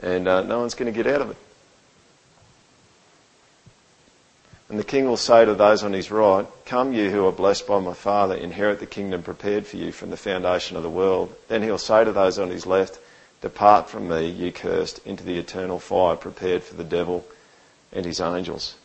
[0.02, 1.38] And uh, no one's going to get out of it.
[4.70, 7.68] And the king will say to those on his right, Come, you who are blessed
[7.68, 11.34] by my Father, inherit the kingdom prepared for you from the foundation of the world.
[11.48, 13.00] Then he'll say to those on his left,
[13.42, 17.26] Depart from me, you cursed, into the eternal fire prepared for the devil
[17.94, 18.76] and his angels.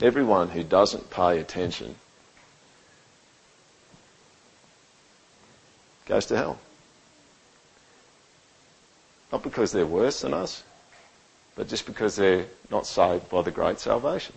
[0.00, 1.96] Everyone who doesn't pay attention
[6.06, 6.58] goes to hell.
[9.32, 10.62] Not because they're worse than us,
[11.56, 14.34] but just because they're not saved by the great salvation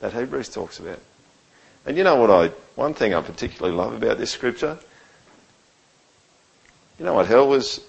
[0.00, 1.00] that Hebrews talks about.
[1.86, 4.78] And you know what I, one thing I particularly love about this scripture?
[6.98, 7.80] You know what hell was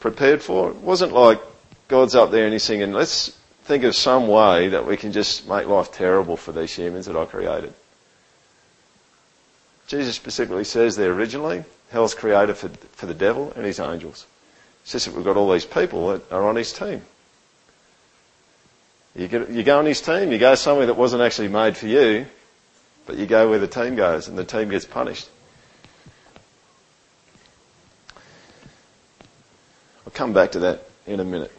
[0.00, 0.70] prepared for?
[0.70, 1.40] It wasn't like
[1.88, 5.48] God's up there and he's singing, let's think of some way that we can just
[5.48, 7.72] make life terrible for these humans that I created.
[9.86, 14.26] Jesus specifically says there originally, hell's created for, for the devil and his angels.
[14.82, 17.02] It's just that we've got all these people that are on his team.
[19.14, 21.86] You, get, you go on his team, you go somewhere that wasn't actually made for
[21.86, 22.26] you,
[23.06, 25.28] but you go where the team goes and the team gets punished.
[30.06, 31.52] I'll come back to that in a minute.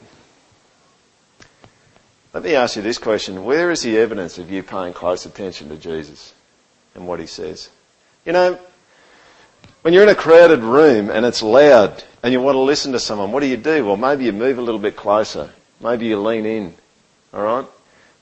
[2.34, 3.46] Let me ask you this question.
[3.46, 6.34] Where is the evidence of you paying close attention to Jesus
[6.96, 7.70] and what he says?
[8.26, 8.60] You know,
[9.84, 13.00] when you're in a crowded room and it's loud and you want to listen to
[13.00, 13.86] someone, what do you do?
[13.86, 15.52] Well, maybe you move a little bit closer.
[15.80, 16.74] Maybe you lean in.
[17.34, 17.66] Alright?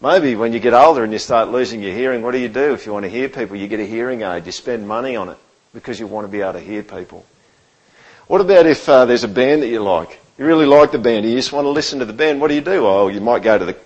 [0.01, 2.73] Maybe when you get older and you start losing your hearing, what do you do?
[2.73, 4.45] If you want to hear people, you get a hearing aid.
[4.45, 5.37] You spend money on it
[5.73, 7.25] because you want to be able to hear people.
[8.27, 10.19] What about if uh, there's a band that you like?
[10.37, 11.25] You really like the band.
[11.25, 12.41] You just want to listen to the band.
[12.41, 12.87] What do you do?
[12.87, 13.77] Oh, you might go to the,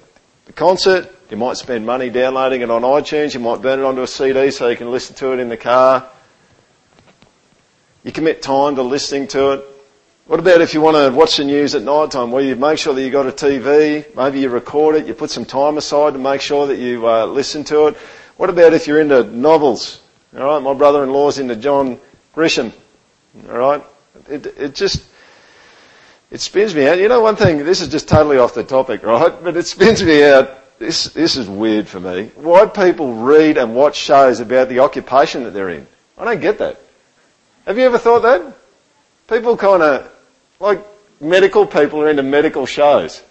[0.46, 1.14] the concert.
[1.30, 3.34] You might spend money downloading it on iTunes.
[3.34, 5.58] You might burn it onto a CD so you can listen to it in the
[5.58, 6.08] car.
[8.04, 9.75] You commit time to listening to it.
[10.28, 12.32] What about if you want to watch the news at night time?
[12.32, 14.16] Well, you make sure that you've got a TV.
[14.16, 15.06] Maybe you record it.
[15.06, 17.98] You put some time aside to make sure that you uh, listen to it.
[18.38, 20.02] What about if you're into novels?
[20.36, 22.00] All right, my brother-in-law's into John
[22.36, 22.74] Grisham.
[23.48, 23.84] All right,
[24.28, 25.08] it, it just
[26.32, 26.98] it spins me out.
[26.98, 27.60] You know, one thing.
[27.60, 29.32] This is just totally off the topic, right?
[29.44, 30.80] But it spins me out.
[30.80, 32.32] This this is weird for me.
[32.34, 35.86] Why people read and watch shows about the occupation that they're in?
[36.18, 36.82] I don't get that.
[37.68, 38.58] Have you ever thought that?
[39.28, 40.12] People kind of
[40.60, 40.86] like
[41.22, 43.24] medical people are into medical shows.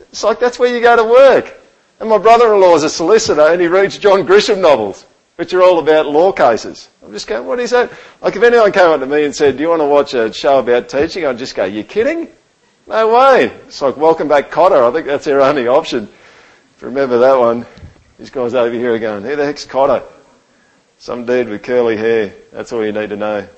[0.00, 1.54] It's like that's where you go to work.
[2.00, 5.78] And my brother-in-law is a solicitor and he reads John Grisham novels, which are all
[5.78, 6.88] about law cases.
[7.02, 7.90] I'm just going, what is that?
[8.20, 10.32] Like if anyone came up to me and said, do you want to watch a
[10.32, 11.24] show about teaching?
[11.24, 12.28] I'd just go, you kidding?
[12.86, 13.46] No way.
[13.66, 14.88] It's like Welcome Back Kotter.
[14.88, 16.04] I think that's their only option.
[16.76, 17.66] If you remember that one,
[18.18, 20.02] these guys over here are going, who the heck's Kotter?
[20.98, 22.34] Some dude with curly hair.
[22.52, 23.48] That's all you need to know.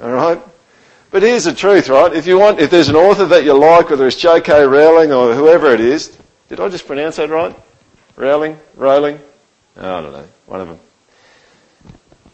[0.00, 0.42] Alright?
[1.14, 2.12] But here's the truth, right?
[2.12, 4.64] If you want, if there's an author that you like, whether it's J.K.
[4.64, 7.56] Rowling or whoever it is, did I just pronounce that right?
[8.16, 8.58] Rowling?
[8.74, 9.20] Rowling?
[9.76, 10.26] Oh, I don't know.
[10.46, 10.80] One of them.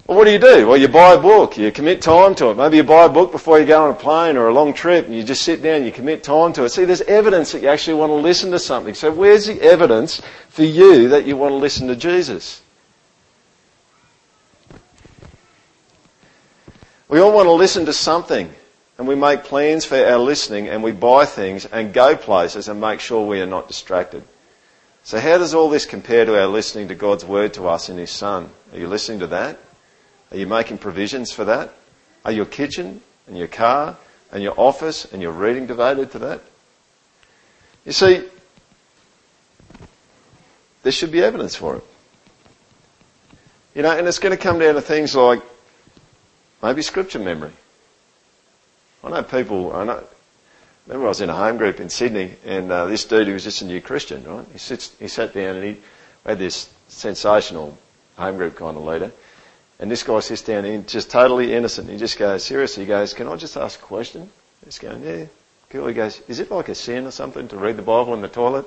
[0.06, 0.66] Well, what do you do?
[0.66, 1.58] Well, you buy a book.
[1.58, 2.56] You commit time to it.
[2.56, 5.04] Maybe you buy a book before you go on a plane or a long trip
[5.04, 6.70] and you just sit down, you commit time to it.
[6.70, 8.94] See, there's evidence that you actually want to listen to something.
[8.94, 12.62] So where's the evidence for you that you want to listen to Jesus?
[17.08, 18.50] We all want to listen to something
[19.00, 22.78] and we make plans for our listening and we buy things and go places and
[22.78, 24.22] make sure we are not distracted.
[25.04, 27.96] So how does all this compare to our listening to God's word to us in
[27.96, 28.50] His Son?
[28.74, 29.58] Are you listening to that?
[30.30, 31.72] Are you making provisions for that?
[32.26, 33.96] Are your kitchen and your car
[34.32, 36.42] and your office and your reading devoted to that?
[37.86, 38.28] You see,
[40.82, 41.84] there should be evidence for it.
[43.74, 45.40] You know, and it's going to come down to things like
[46.62, 47.52] maybe scripture memory.
[49.02, 50.04] I know people, I know,
[50.86, 53.44] remember I was in a home group in Sydney and uh, this dude, he was
[53.44, 54.46] just a new Christian, right?
[54.52, 55.76] He, sits, he sat down and he
[56.26, 57.78] had this sensational
[58.16, 59.10] home group kind of leader.
[59.78, 61.88] And this guy sits down and just totally innocent.
[61.88, 64.30] He just goes, seriously, he goes, can I just ask a question?
[64.64, 65.24] He's going, yeah,
[65.70, 65.86] cool.
[65.86, 68.28] He goes, is it like a sin or something to read the Bible in the
[68.28, 68.66] toilet?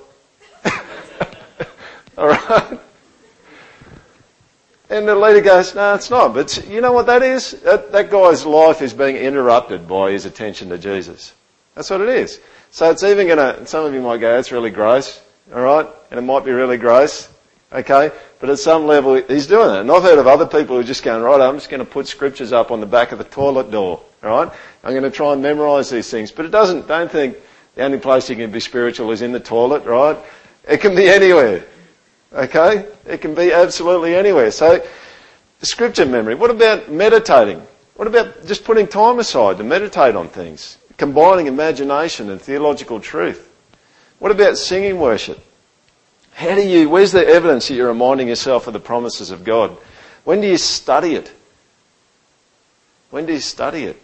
[2.18, 2.80] All right.
[4.94, 6.36] And the leader goes, no, it's not.
[6.36, 7.54] But you know what that is?
[7.62, 11.34] That, that guy's life is being interrupted by his attention to Jesus.
[11.74, 12.40] That's what it is.
[12.70, 15.20] So it's even gonna, some of you might go, that's really gross.
[15.52, 15.88] Alright?
[16.12, 17.28] And it might be really gross.
[17.72, 18.12] Okay?
[18.40, 19.80] But at some level, he's doing it.
[19.80, 21.92] And I've heard of other people who are just going, right, I'm just going to
[21.92, 24.00] put scriptures up on the back of the toilet door.
[24.24, 24.54] Alright?
[24.84, 26.32] I'm going to try and memorize these things.
[26.32, 27.38] But it doesn't, don't think
[27.74, 30.20] the only place you can be spiritual is in the toilet, right?
[30.70, 31.66] It can be anywhere.
[32.34, 32.86] Okay?
[33.06, 34.52] It can be absolutely anywhere.
[34.52, 34.86] So,
[35.62, 36.36] scripture memory.
[36.36, 37.62] What about meditating?
[37.96, 40.78] What about just putting time aside to meditate on things?
[40.98, 43.50] Combining imagination and theological truth.
[44.20, 45.40] What about singing worship?
[46.32, 49.78] How do you, where's the evidence that you're reminding yourself of the promises of God?
[50.24, 51.32] When do you study it?
[53.12, 54.02] When do you study it?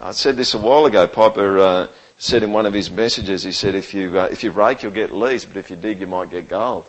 [0.00, 1.06] I said this a while ago.
[1.06, 4.50] Piper uh, said in one of his messages, he said, if you, uh, if you
[4.50, 6.88] rake, you'll get leaves, but if you dig, you might get gold.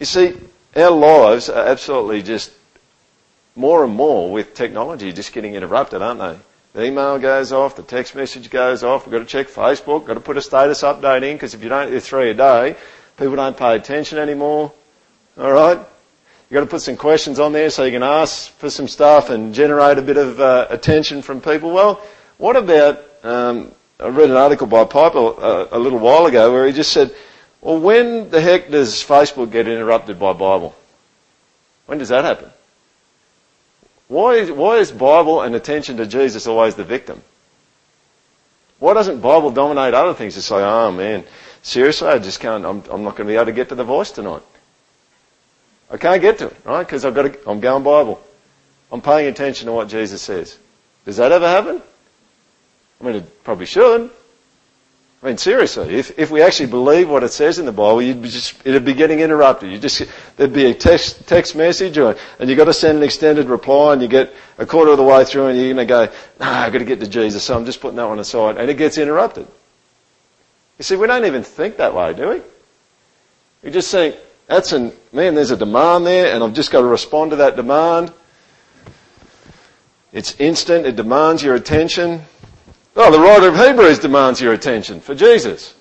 [0.00, 0.36] You see,
[0.74, 2.50] our lives are absolutely just
[3.54, 6.36] more and more with technology just getting interrupted, aren't they?
[6.72, 10.14] The email goes off, the text message goes off, we've got to check Facebook, got
[10.14, 12.76] to put a status update in, because if you don't do three a day,
[13.16, 14.72] people don't pay attention anymore.
[15.38, 15.78] Alright?
[16.50, 19.30] You've got to put some questions on there so you can ask for some stuff
[19.30, 21.70] and generate a bit of uh, attention from people.
[21.70, 22.02] Well,
[22.38, 23.70] what about, um,
[24.00, 27.14] I read an article by Piper uh, a little while ago where he just said,
[27.60, 30.74] well, when the heck does Facebook get interrupted by Bible?
[31.86, 32.50] When does that happen?
[34.08, 37.22] Why is, why is Bible and attention to Jesus always the victim?
[38.80, 40.36] Why doesn't Bible dominate other things?
[40.36, 41.22] It's like, oh man,
[41.62, 43.84] seriously, I just can't, I'm, I'm not going to be able to get to the
[43.84, 44.42] voice tonight.
[45.90, 46.86] I can't get to it, right?
[46.86, 48.22] Because I've got to, I'm going Bible.
[48.92, 50.56] I'm paying attention to what Jesus says.
[51.04, 51.82] Does that ever happen?
[53.00, 54.10] I mean, it probably should.
[55.22, 58.22] I mean, seriously, if, if we actually believe what it says in the Bible, you'd
[58.22, 59.70] be just, it'd be getting interrupted.
[59.70, 60.02] You just,
[60.36, 63.92] there'd be a text, text message or, and you've got to send an extended reply
[63.92, 66.06] and you get a quarter of the way through and you're going to go,
[66.40, 68.56] no, I've got to get to Jesus, so I'm just putting that one aside.
[68.56, 69.46] And it gets interrupted.
[70.78, 72.42] You see, we don't even think that way, do we?
[73.62, 74.16] We just think,
[74.50, 77.54] that's an, man, there's a demand there and I've just got to respond to that
[77.54, 78.12] demand.
[80.12, 82.22] It's instant, it demands your attention.
[82.96, 85.72] Oh, the writer of Hebrews demands your attention for Jesus.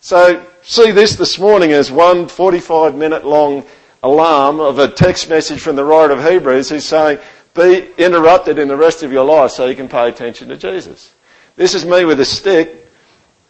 [0.00, 3.64] So, see this this morning as one 45 minute long
[4.02, 7.20] alarm of a text message from the writer of Hebrews who's saying,
[7.54, 11.14] be interrupted in the rest of your life so you can pay attention to Jesus.
[11.54, 12.88] This is me with a stick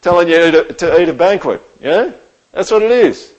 [0.02, 1.62] telling you to, to eat a banquet.
[1.80, 2.12] Yeah?
[2.52, 3.32] That's what it is.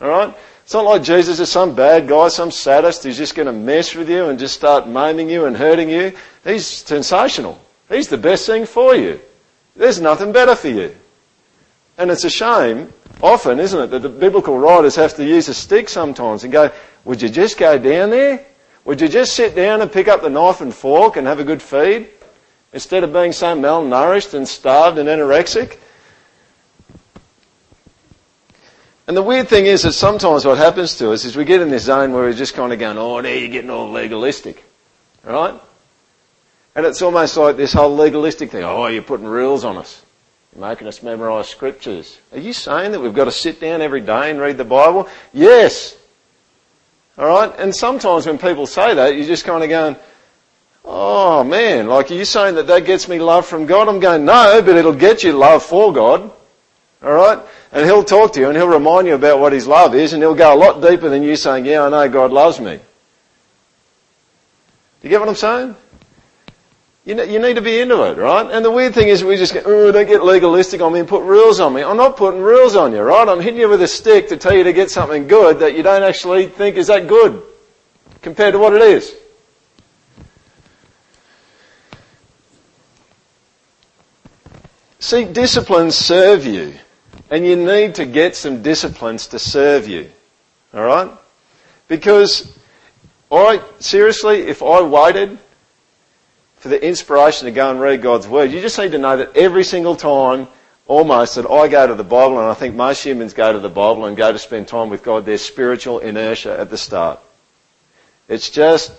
[0.00, 0.34] Alright?
[0.64, 3.94] It's not like Jesus is some bad guy, some sadist who's just going to mess
[3.94, 6.12] with you and just start maiming you and hurting you.
[6.44, 7.60] He's sensational.
[7.88, 9.20] He's the best thing for you.
[9.74, 10.94] There's nothing better for you.
[11.98, 12.92] And it's a shame,
[13.22, 16.70] often, isn't it, that the biblical writers have to use a stick sometimes and go,
[17.04, 18.46] would you just go down there?
[18.84, 21.44] Would you just sit down and pick up the knife and fork and have a
[21.44, 22.08] good feed?
[22.72, 25.78] Instead of being so malnourished and starved and anorexic?
[29.10, 31.68] And the weird thing is that sometimes what happens to us is we get in
[31.68, 34.62] this zone where we're just kind of going, oh, now you're getting all legalistic.
[35.24, 35.60] Right?
[36.76, 38.62] And it's almost like this whole legalistic thing.
[38.62, 40.04] Oh, you're putting rules on us.
[40.54, 42.20] You're making us memorize scriptures.
[42.30, 45.08] Are you saying that we've got to sit down every day and read the Bible?
[45.32, 45.96] Yes.
[47.18, 47.58] Alright?
[47.58, 49.96] And sometimes when people say that, you're just kind of going,
[50.84, 53.88] oh man, like are you saying that that gets me love from God?
[53.88, 56.30] I'm going, no, but it'll get you love for God.
[57.02, 57.38] Alright?
[57.72, 60.22] And He'll talk to you and He'll remind you about what His love is and
[60.22, 62.76] He'll go a lot deeper than you saying, yeah, I know God loves me.
[62.76, 65.76] Do you get what I'm saying?
[67.06, 68.46] You, know, you need to be into it, right?
[68.50, 71.08] And the weird thing is we just go, oh, don't get legalistic on me and
[71.08, 71.82] put rules on me.
[71.82, 73.26] I'm not putting rules on you, right?
[73.26, 75.82] I'm hitting you with a stick to tell you to get something good that you
[75.82, 77.42] don't actually think is that good
[78.20, 79.16] compared to what it is.
[84.98, 86.74] See, disciplines serve you.
[87.30, 90.10] And you need to get some disciplines to serve you.
[90.74, 91.10] Alright?
[91.88, 92.56] Because,
[93.30, 95.38] alright, seriously, if I waited
[96.60, 98.52] for the inspiration to go and read God's Word.
[98.52, 100.46] You just need to know that every single time,
[100.86, 103.70] almost, that I go to the Bible, and I think most humans go to the
[103.70, 107.18] Bible and go to spend time with God, there's spiritual inertia at the start.
[108.28, 108.92] It's just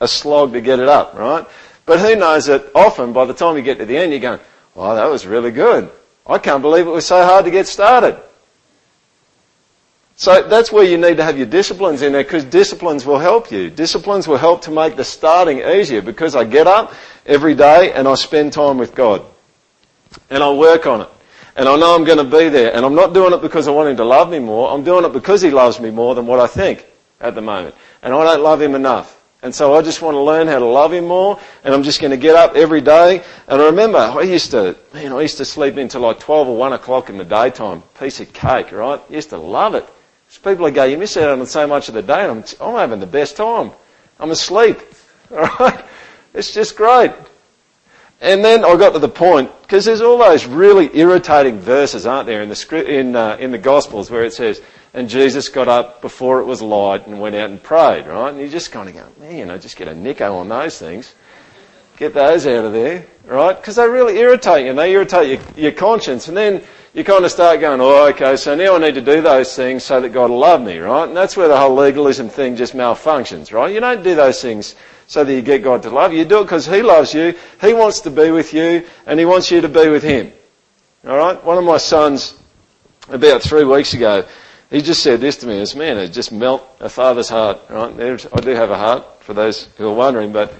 [0.00, 1.46] a slog to get it up, right?
[1.86, 4.40] But who knows that often by the time you get to the end, you're going,
[4.74, 5.90] wow, that was really good.
[6.28, 8.20] I can't believe it was so hard to get started.
[10.16, 13.52] So that's where you need to have your disciplines in there because disciplines will help
[13.52, 13.70] you.
[13.70, 16.92] Disciplines will help to make the starting easier because I get up
[17.24, 19.24] every day and I spend time with God.
[20.28, 21.08] And I work on it.
[21.54, 22.74] And I know I'm going to be there.
[22.74, 24.70] And I'm not doing it because I want Him to love me more.
[24.70, 26.84] I'm doing it because He loves me more than what I think
[27.20, 27.76] at the moment.
[28.02, 29.17] And I don't love Him enough.
[29.42, 31.38] And so I just want to learn how to love Him more.
[31.62, 33.22] And I'm just going to get up every day.
[33.46, 36.56] And I remember I used to, man, I used to sleep until like 12 or
[36.56, 37.82] 1 o'clock in the daytime.
[37.98, 39.00] Piece of cake, right?
[39.00, 39.88] I used to love it.
[40.42, 42.76] People will go, you miss out on so much of the day, and I'm, I'm
[42.76, 43.70] having the best time.
[44.20, 44.78] I'm asleep.
[45.32, 45.84] Alright?
[46.34, 47.12] It's just great.
[48.20, 52.26] And then I got to the point, because there's all those really irritating verses, aren't
[52.26, 54.60] there, in the, script, in, uh, in the Gospels where it says,
[54.94, 58.30] and Jesus got up before it was light and went out and prayed, right?
[58.30, 60.78] And you just kind of go, man, you know, just get a nicko on those
[60.78, 61.14] things.
[61.96, 63.56] Get those out of there, right?
[63.56, 66.28] Because they really irritate you and they irritate your, your conscience.
[66.28, 66.62] And then
[66.94, 69.84] you kind of start going, oh, okay, so now I need to do those things
[69.84, 71.06] so that God will love me, right?
[71.06, 73.72] And that's where the whole legalism thing just malfunctions, right?
[73.72, 74.74] You don't do those things
[75.06, 76.20] so that you get God to love you.
[76.20, 79.26] You do it because He loves you, He wants to be with you, and He
[79.26, 80.32] wants you to be with Him.
[81.04, 81.44] Alright?
[81.44, 82.38] One of my sons,
[83.08, 84.26] about three weeks ago,
[84.70, 88.26] he just said this to me, as man, it just melt a father's heart, right?
[88.32, 90.52] I do have a heart, for those who are wondering, but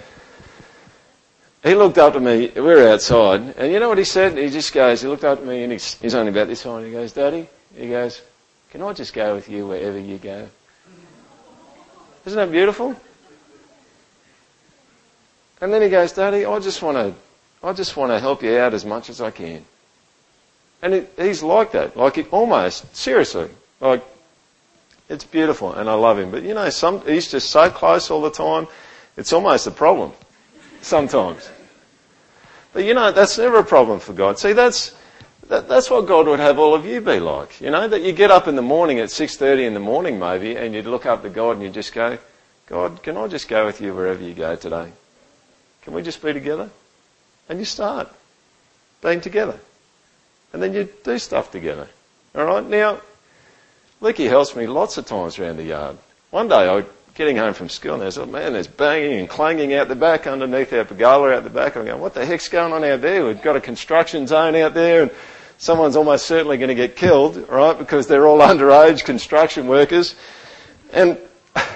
[1.62, 4.38] he looked up to me, we were outside, and you know what he said?
[4.38, 6.78] He just goes, he looked up at me and he's, he's only about this high,
[6.78, 8.22] and he goes, Daddy, he goes,
[8.70, 10.48] can I just go with you wherever you go?
[12.24, 12.94] Isn't that beautiful?
[15.60, 18.56] And then he goes, Daddy, I just want to, I just want to help you
[18.58, 19.64] out as much as I can.
[20.80, 23.50] And it, he's like that, like it almost, seriously,
[23.80, 24.04] like,
[25.08, 26.30] it's beautiful and I love him.
[26.30, 28.66] But you know, some, he's just so close all the time,
[29.16, 30.12] it's almost a problem
[30.80, 31.48] sometimes.
[32.72, 34.38] But you know, that's never a problem for God.
[34.38, 34.94] See, that's,
[35.48, 37.60] that, that's what God would have all of you be like.
[37.60, 40.56] You know, that you get up in the morning at 6.30 in the morning maybe
[40.56, 42.18] and you'd look up to God and you'd just go,
[42.66, 44.92] God, can I just go with you wherever you go today?
[45.82, 46.68] Can we just be together?
[47.48, 48.12] And you start.
[49.00, 49.58] being together.
[50.52, 51.88] And then you do stuff together.
[52.36, 52.66] Alright?
[52.66, 53.00] Now,
[54.00, 55.96] Licky helps me lots of times around the yard.
[56.30, 56.84] One day I was
[57.14, 60.28] getting home from school and there's, oh man, there's banging and clanging out the back
[60.28, 61.76] underneath our pergola out the back.
[61.76, 63.26] I'm going, what the heck's going on out there?
[63.26, 65.10] We've got a construction zone out there and
[65.58, 67.76] someone's almost certainly going to get killed, right?
[67.76, 70.14] Because they're all underage construction workers.
[70.92, 71.18] And
[71.56, 71.66] I,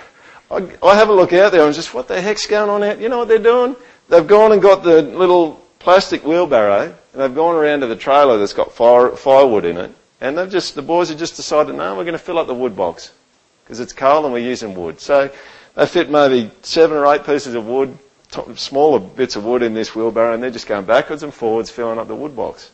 [0.81, 3.01] I have a look out there and just, what the heck's going on out?
[3.01, 3.75] You know what they're doing?
[4.09, 8.39] They've gone and got the little plastic wheelbarrow and they've gone around to the trailer
[8.39, 9.93] that's got fire, firewood in it.
[10.23, 12.55] And they've just, the boys have just decided, no, we're going to fill up the
[12.55, 13.11] wood box
[13.65, 15.01] because it's coal and we're using wood.
[15.01, 15.29] So
[15.75, 17.99] they fit maybe seven or eight pieces of wood,
[18.55, 21.99] smaller bits of wood in this wheelbarrow and they're just going backwards and forwards filling
[21.99, 22.71] up the wood box.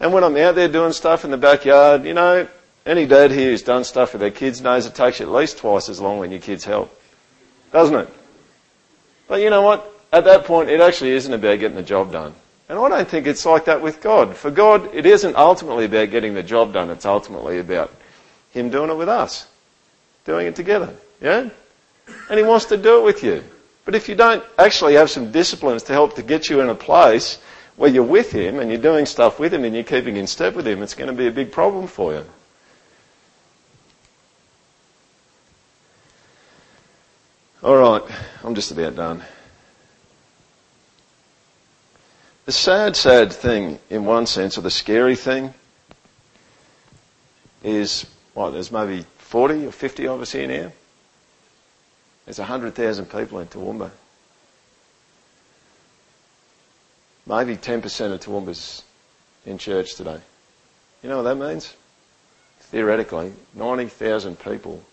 [0.00, 2.46] And when I'm out there doing stuff in the backyard, you know,
[2.84, 5.56] any dad here who's done stuff with their kids knows it takes you at least
[5.56, 6.94] twice as long when your kids help.
[7.72, 8.08] Doesn't it?
[9.28, 9.90] But you know what?
[10.12, 12.34] At that point, it actually isn't about getting the job done.
[12.72, 14.34] And I don't think it's like that with God.
[14.34, 16.88] For God, it isn't ultimately about getting the job done.
[16.88, 17.92] It's ultimately about
[18.52, 19.46] Him doing it with us.
[20.24, 20.94] Doing it together.
[21.20, 21.50] Yeah?
[22.30, 23.44] And He wants to do it with you.
[23.84, 26.74] But if you don't actually have some disciplines to help to get you in a
[26.74, 27.38] place
[27.76, 30.54] where you're with Him and you're doing stuff with Him and you're keeping in step
[30.54, 32.24] with Him, it's going to be a big problem for you.
[37.62, 38.10] Alright,
[38.42, 39.22] I'm just about done.
[42.52, 45.54] The sad, sad thing, in one sense, or the scary thing,
[47.64, 50.70] is, what, there's maybe 40 or 50 of us here now.
[52.26, 53.90] There's 100,000 people in Toowoomba.
[57.24, 58.82] Maybe 10% of Toowoomba's
[59.46, 60.20] in church today.
[61.02, 61.74] You know what that means?
[62.64, 64.84] Theoretically, 90,000 people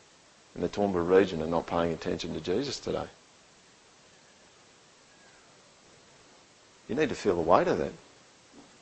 [0.55, 3.07] in the Toowoomba region are not paying attention to Jesus today.
[6.89, 7.93] You need to feel the weight of that,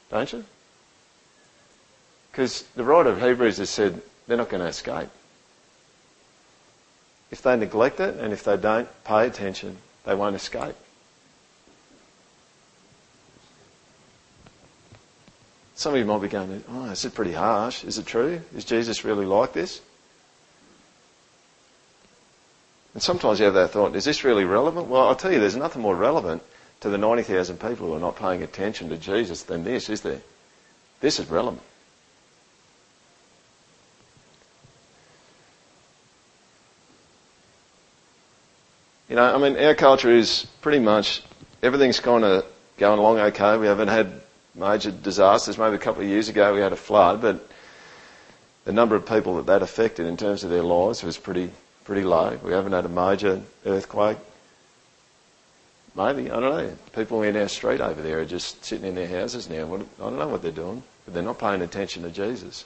[0.09, 0.45] don't you?
[2.31, 5.09] Because the writer of Hebrews has said they're not going to escape.
[7.29, 10.75] If they neglect it and if they don't pay attention, they won't escape.
[15.75, 17.83] Some of you might be going, oh, is it pretty harsh?
[17.83, 18.41] Is it true?
[18.55, 19.81] Is Jesus really like this?
[22.93, 24.87] And sometimes you have that thought, is this really relevant?
[24.87, 26.41] Well, I'll tell you, there's nothing more relevant
[26.82, 30.21] to the 90,000 people who are not paying attention to Jesus than this, is there?
[30.99, 31.61] This is relevant.
[39.09, 41.23] You know, I mean, our culture is pretty much
[41.63, 42.45] everything's kind of
[42.78, 43.57] going along okay.
[43.57, 44.11] We haven't had
[44.53, 45.57] major disasters.
[45.57, 47.47] Maybe a couple of years ago we had a flood, but
[48.65, 51.51] the number of people that that affected in terms of their lives was pretty
[51.86, 52.38] pretty low.
[52.43, 54.17] We haven't had a major earthquake.
[55.97, 56.77] Maybe, I don't know.
[56.93, 59.65] People in our street over there are just sitting in their houses now.
[59.65, 62.65] I don't know what they're doing, but they're not paying attention to Jesus.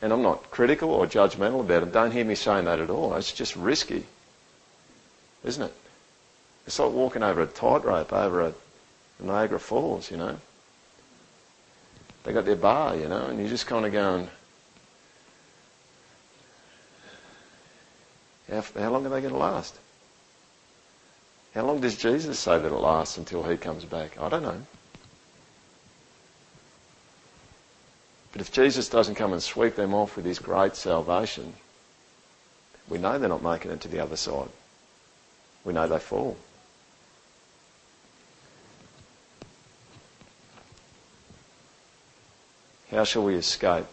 [0.00, 1.92] And I'm not critical or judgmental about it.
[1.92, 3.14] Don't hear me saying that at all.
[3.16, 4.06] It's just risky,
[5.44, 5.74] isn't it?
[6.66, 8.54] It's like walking over a tightrope over a
[9.20, 10.38] Niagara Falls, you know.
[12.22, 14.30] They got their bar, you know, and you're just kind of going,
[18.50, 19.78] how, how long are they going to last?
[21.54, 24.20] How long does Jesus say that it lasts until he comes back?
[24.20, 24.60] I don't know.
[28.32, 31.54] But if Jesus doesn't come and sweep them off with his great salvation,
[32.88, 34.48] we know they're not making it to the other side.
[35.64, 36.36] We know they fall.
[42.90, 43.86] How shall we escape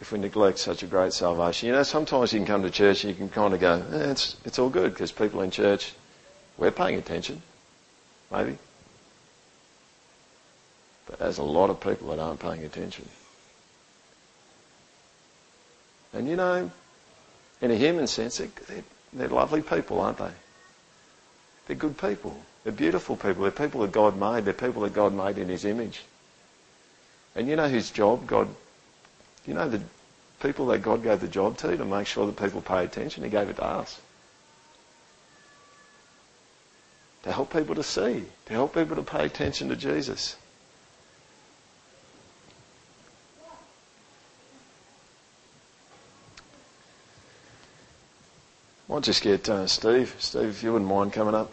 [0.00, 1.68] if we neglect such a great salvation.
[1.68, 4.10] You know, sometimes you can come to church and you can kind of go, eh,
[4.10, 5.92] it's, it's all good because people in church,
[6.56, 7.42] we're paying attention.
[8.32, 8.56] Maybe.
[11.06, 13.08] But there's a lot of people that aren't paying attention.
[16.12, 16.70] And you know,
[17.60, 18.48] in a human sense, they're,
[19.12, 20.30] they're lovely people, aren't they?
[21.66, 22.36] They're good people.
[22.64, 23.42] They're beautiful people.
[23.42, 24.44] They're people that God made.
[24.44, 26.02] They're people that God made in His image.
[27.34, 28.48] And you know whose job God
[29.46, 29.80] you know the
[30.40, 33.24] people that God gave the job to to make sure that people pay attention?
[33.24, 34.00] He gave it to us.
[37.22, 40.36] To help people to see, to help people to pay attention to Jesus.
[48.90, 50.14] I'll just get uh, Steve.
[50.18, 51.52] Steve, if you wouldn't mind coming up.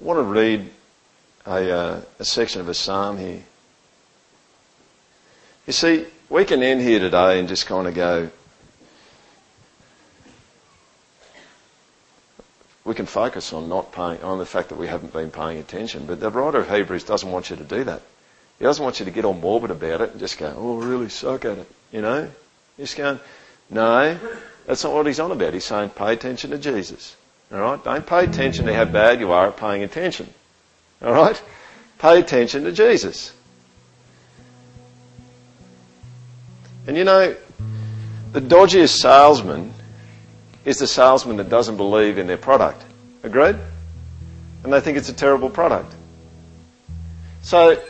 [0.00, 0.68] I want to read
[1.46, 3.42] a, uh, a section of a psalm here.
[5.66, 8.30] You see, we can end here today and just kind of go,
[12.84, 16.04] We can focus on not paying, on the fact that we haven't been paying attention,
[16.06, 18.02] but the writer of Hebrews doesn't want you to do that.
[18.58, 21.08] He doesn't want you to get all morbid about it and just go, oh, really
[21.08, 22.30] suck at it, you know?
[22.76, 23.18] He's going,
[23.70, 24.18] no,
[24.66, 25.54] that's not what he's on about.
[25.54, 27.16] He's saying pay attention to Jesus.
[27.50, 27.84] Alright?
[27.84, 30.32] Don't pay attention to how bad you are at paying attention.
[31.02, 31.42] Alright?
[31.98, 33.32] Pay attention to Jesus.
[36.86, 37.34] And you know,
[38.32, 39.72] the dodgiest salesman
[40.64, 42.82] is the salesman that doesn't believe in their product.
[43.22, 43.56] Agreed?
[44.62, 45.94] And they think it's a terrible product.
[47.42, 47.80] So,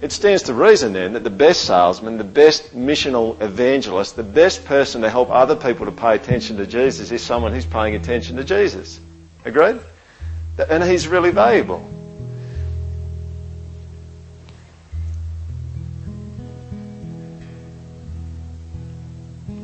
[0.00, 4.64] it stands to reason then that the best salesman, the best missional evangelist, the best
[4.64, 8.36] person to help other people to pay attention to Jesus is someone who's paying attention
[8.36, 9.00] to Jesus.
[9.44, 9.80] Agreed?
[10.58, 11.93] And he's really valuable.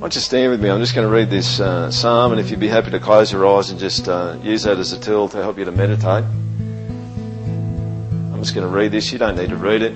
[0.01, 0.71] Why don't you stand with me?
[0.71, 3.31] I'm just going to read this uh, psalm, and if you'd be happy to close
[3.31, 6.25] your eyes and just uh, use that as a tool to help you to meditate.
[8.33, 9.13] I'm just going to read this.
[9.13, 9.93] You don't need to read it.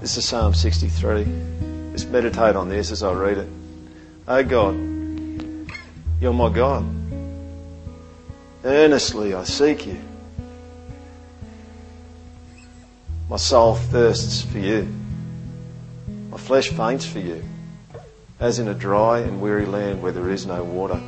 [0.00, 1.24] This is Psalm 63.
[1.90, 3.48] Just meditate on this as I read it.
[4.28, 4.76] Oh God,
[6.20, 6.86] you're my God.
[8.62, 9.98] Earnestly I seek you.
[13.28, 14.88] My soul thirsts for you.
[16.30, 17.42] My flesh faints for you,
[18.38, 21.00] as in a dry and weary land where there is no water.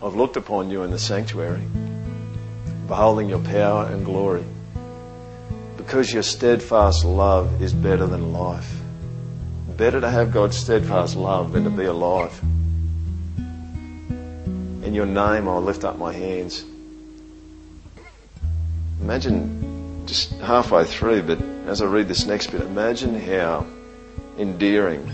[0.00, 1.66] I've looked upon you in the sanctuary,
[2.86, 4.44] beholding your power and glory,
[5.76, 8.72] because your steadfast love is better than life.
[9.76, 12.38] Better to have God's steadfast love than to be alive.
[14.84, 16.64] In your name I'll lift up my hands.
[19.00, 19.59] Imagine
[20.10, 23.64] just halfway through, but as I read this next bit, imagine how
[24.38, 25.08] endearing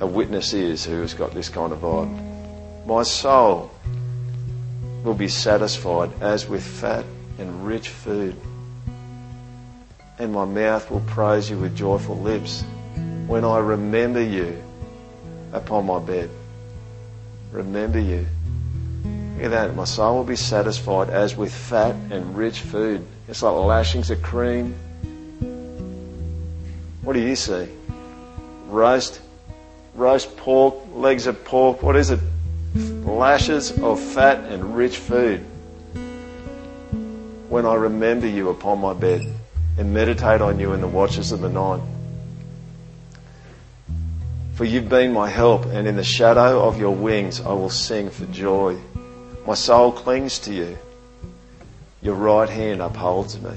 [0.00, 2.86] a witness is who has got this kind of vibe.
[2.86, 3.70] My soul
[5.04, 7.04] will be satisfied as with fat
[7.38, 8.34] and rich food,
[10.18, 12.64] and my mouth will praise you with joyful lips
[13.28, 14.60] when I remember you
[15.52, 16.30] upon my bed.
[17.52, 18.26] Remember you.
[19.38, 19.76] Look at that.
[19.76, 23.06] My soul will be satisfied as with fat and rich food.
[23.28, 24.74] It's like lashings of cream.
[27.02, 27.68] What do you see?
[28.66, 29.20] Roast,
[29.94, 31.84] roast pork, legs of pork.
[31.84, 32.18] What is it?
[32.74, 35.38] Lashes of fat and rich food.
[37.48, 39.22] When I remember you upon my bed
[39.78, 41.80] and meditate on you in the watches of the night.
[44.54, 48.10] For you've been my help, and in the shadow of your wings I will sing
[48.10, 48.76] for joy.
[49.48, 50.76] My soul clings to you.
[52.02, 53.56] Your right hand upholds me.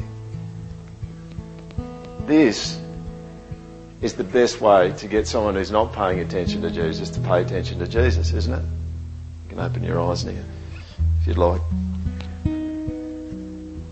[2.22, 2.80] This
[4.02, 7.42] is the best way to get someone who's not paying attention to Jesus to pay
[7.42, 8.64] attention to Jesus, isn't it?
[8.64, 10.32] You can open your eyes now
[11.20, 11.60] if you'd like.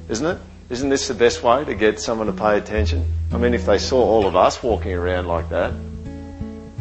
[0.08, 0.38] Isn't it?
[0.70, 3.14] Isn't this the best way to get someone to pay attention?
[3.34, 5.74] I mean, if they saw all of us walking around like that,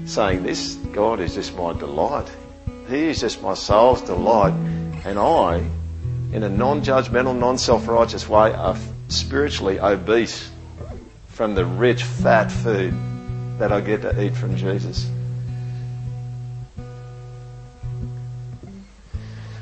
[0.06, 2.30] saying, This God is just my delight.
[2.88, 4.54] He is just my soul's delight
[5.04, 5.64] and I,
[6.32, 8.76] in a non judgmental, non self righteous way, are
[9.08, 10.50] spiritually obese
[11.28, 12.94] from the rich, fat food
[13.58, 15.10] that I get to eat from Jesus.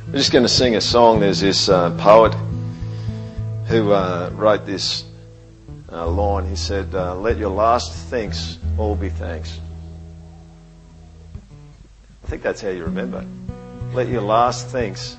[0.07, 1.21] We're just going to sing a song.
[1.21, 2.33] There's this uh, poet
[3.67, 5.05] who uh, wrote this
[5.91, 6.49] uh, line.
[6.49, 9.61] He said, uh, Let your last thanks all be thanks.
[12.25, 13.25] I think that's how you remember.
[13.93, 15.17] Let your last thanks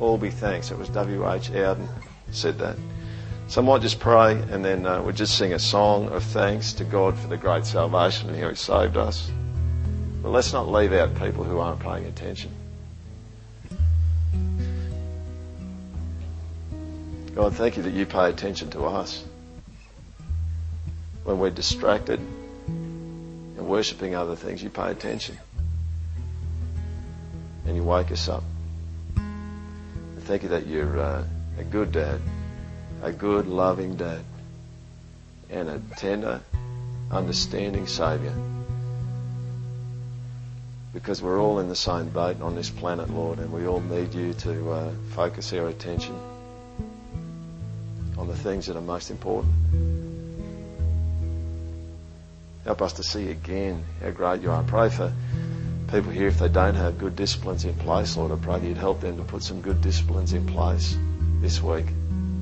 [0.00, 0.70] all be thanks.
[0.70, 1.50] It was W.H.
[1.50, 1.88] Auden
[2.30, 2.76] said that.
[3.48, 6.74] So I might just pray and then uh, we'll just sing a song of thanks
[6.74, 9.30] to God for the great salvation and how He saved us.
[10.22, 12.50] But let's not leave out people who aren't paying attention.
[17.34, 19.24] God, thank you that you pay attention to us.
[21.24, 25.38] When we're distracted and worshipping other things, you pay attention.
[27.64, 28.42] And you wake us up
[30.28, 31.24] thank you that you're uh,
[31.58, 32.20] a good dad,
[33.02, 34.20] a good, loving dad,
[35.48, 36.42] and a tender,
[37.10, 38.34] understanding Saviour.
[40.92, 44.12] Because we're all in the same boat on this planet, Lord, and we all need
[44.12, 46.14] you to uh, focus our attention
[48.18, 49.54] on the things that are most important.
[52.64, 54.62] Help us to see again how great you are.
[54.62, 55.10] Pray for
[55.90, 58.76] people here, if they don't have good disciplines in place, Lord, I pray that you'd
[58.76, 60.96] help them to put some good disciplines in place
[61.40, 61.86] this week.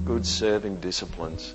[0.05, 1.55] Good serving disciplines.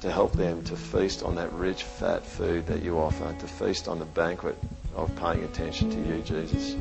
[0.00, 3.88] to help them to feast on that rich, fat food that you offer, to feast
[3.88, 4.56] on the banquet
[4.94, 6.76] of paying attention to you, Jesus.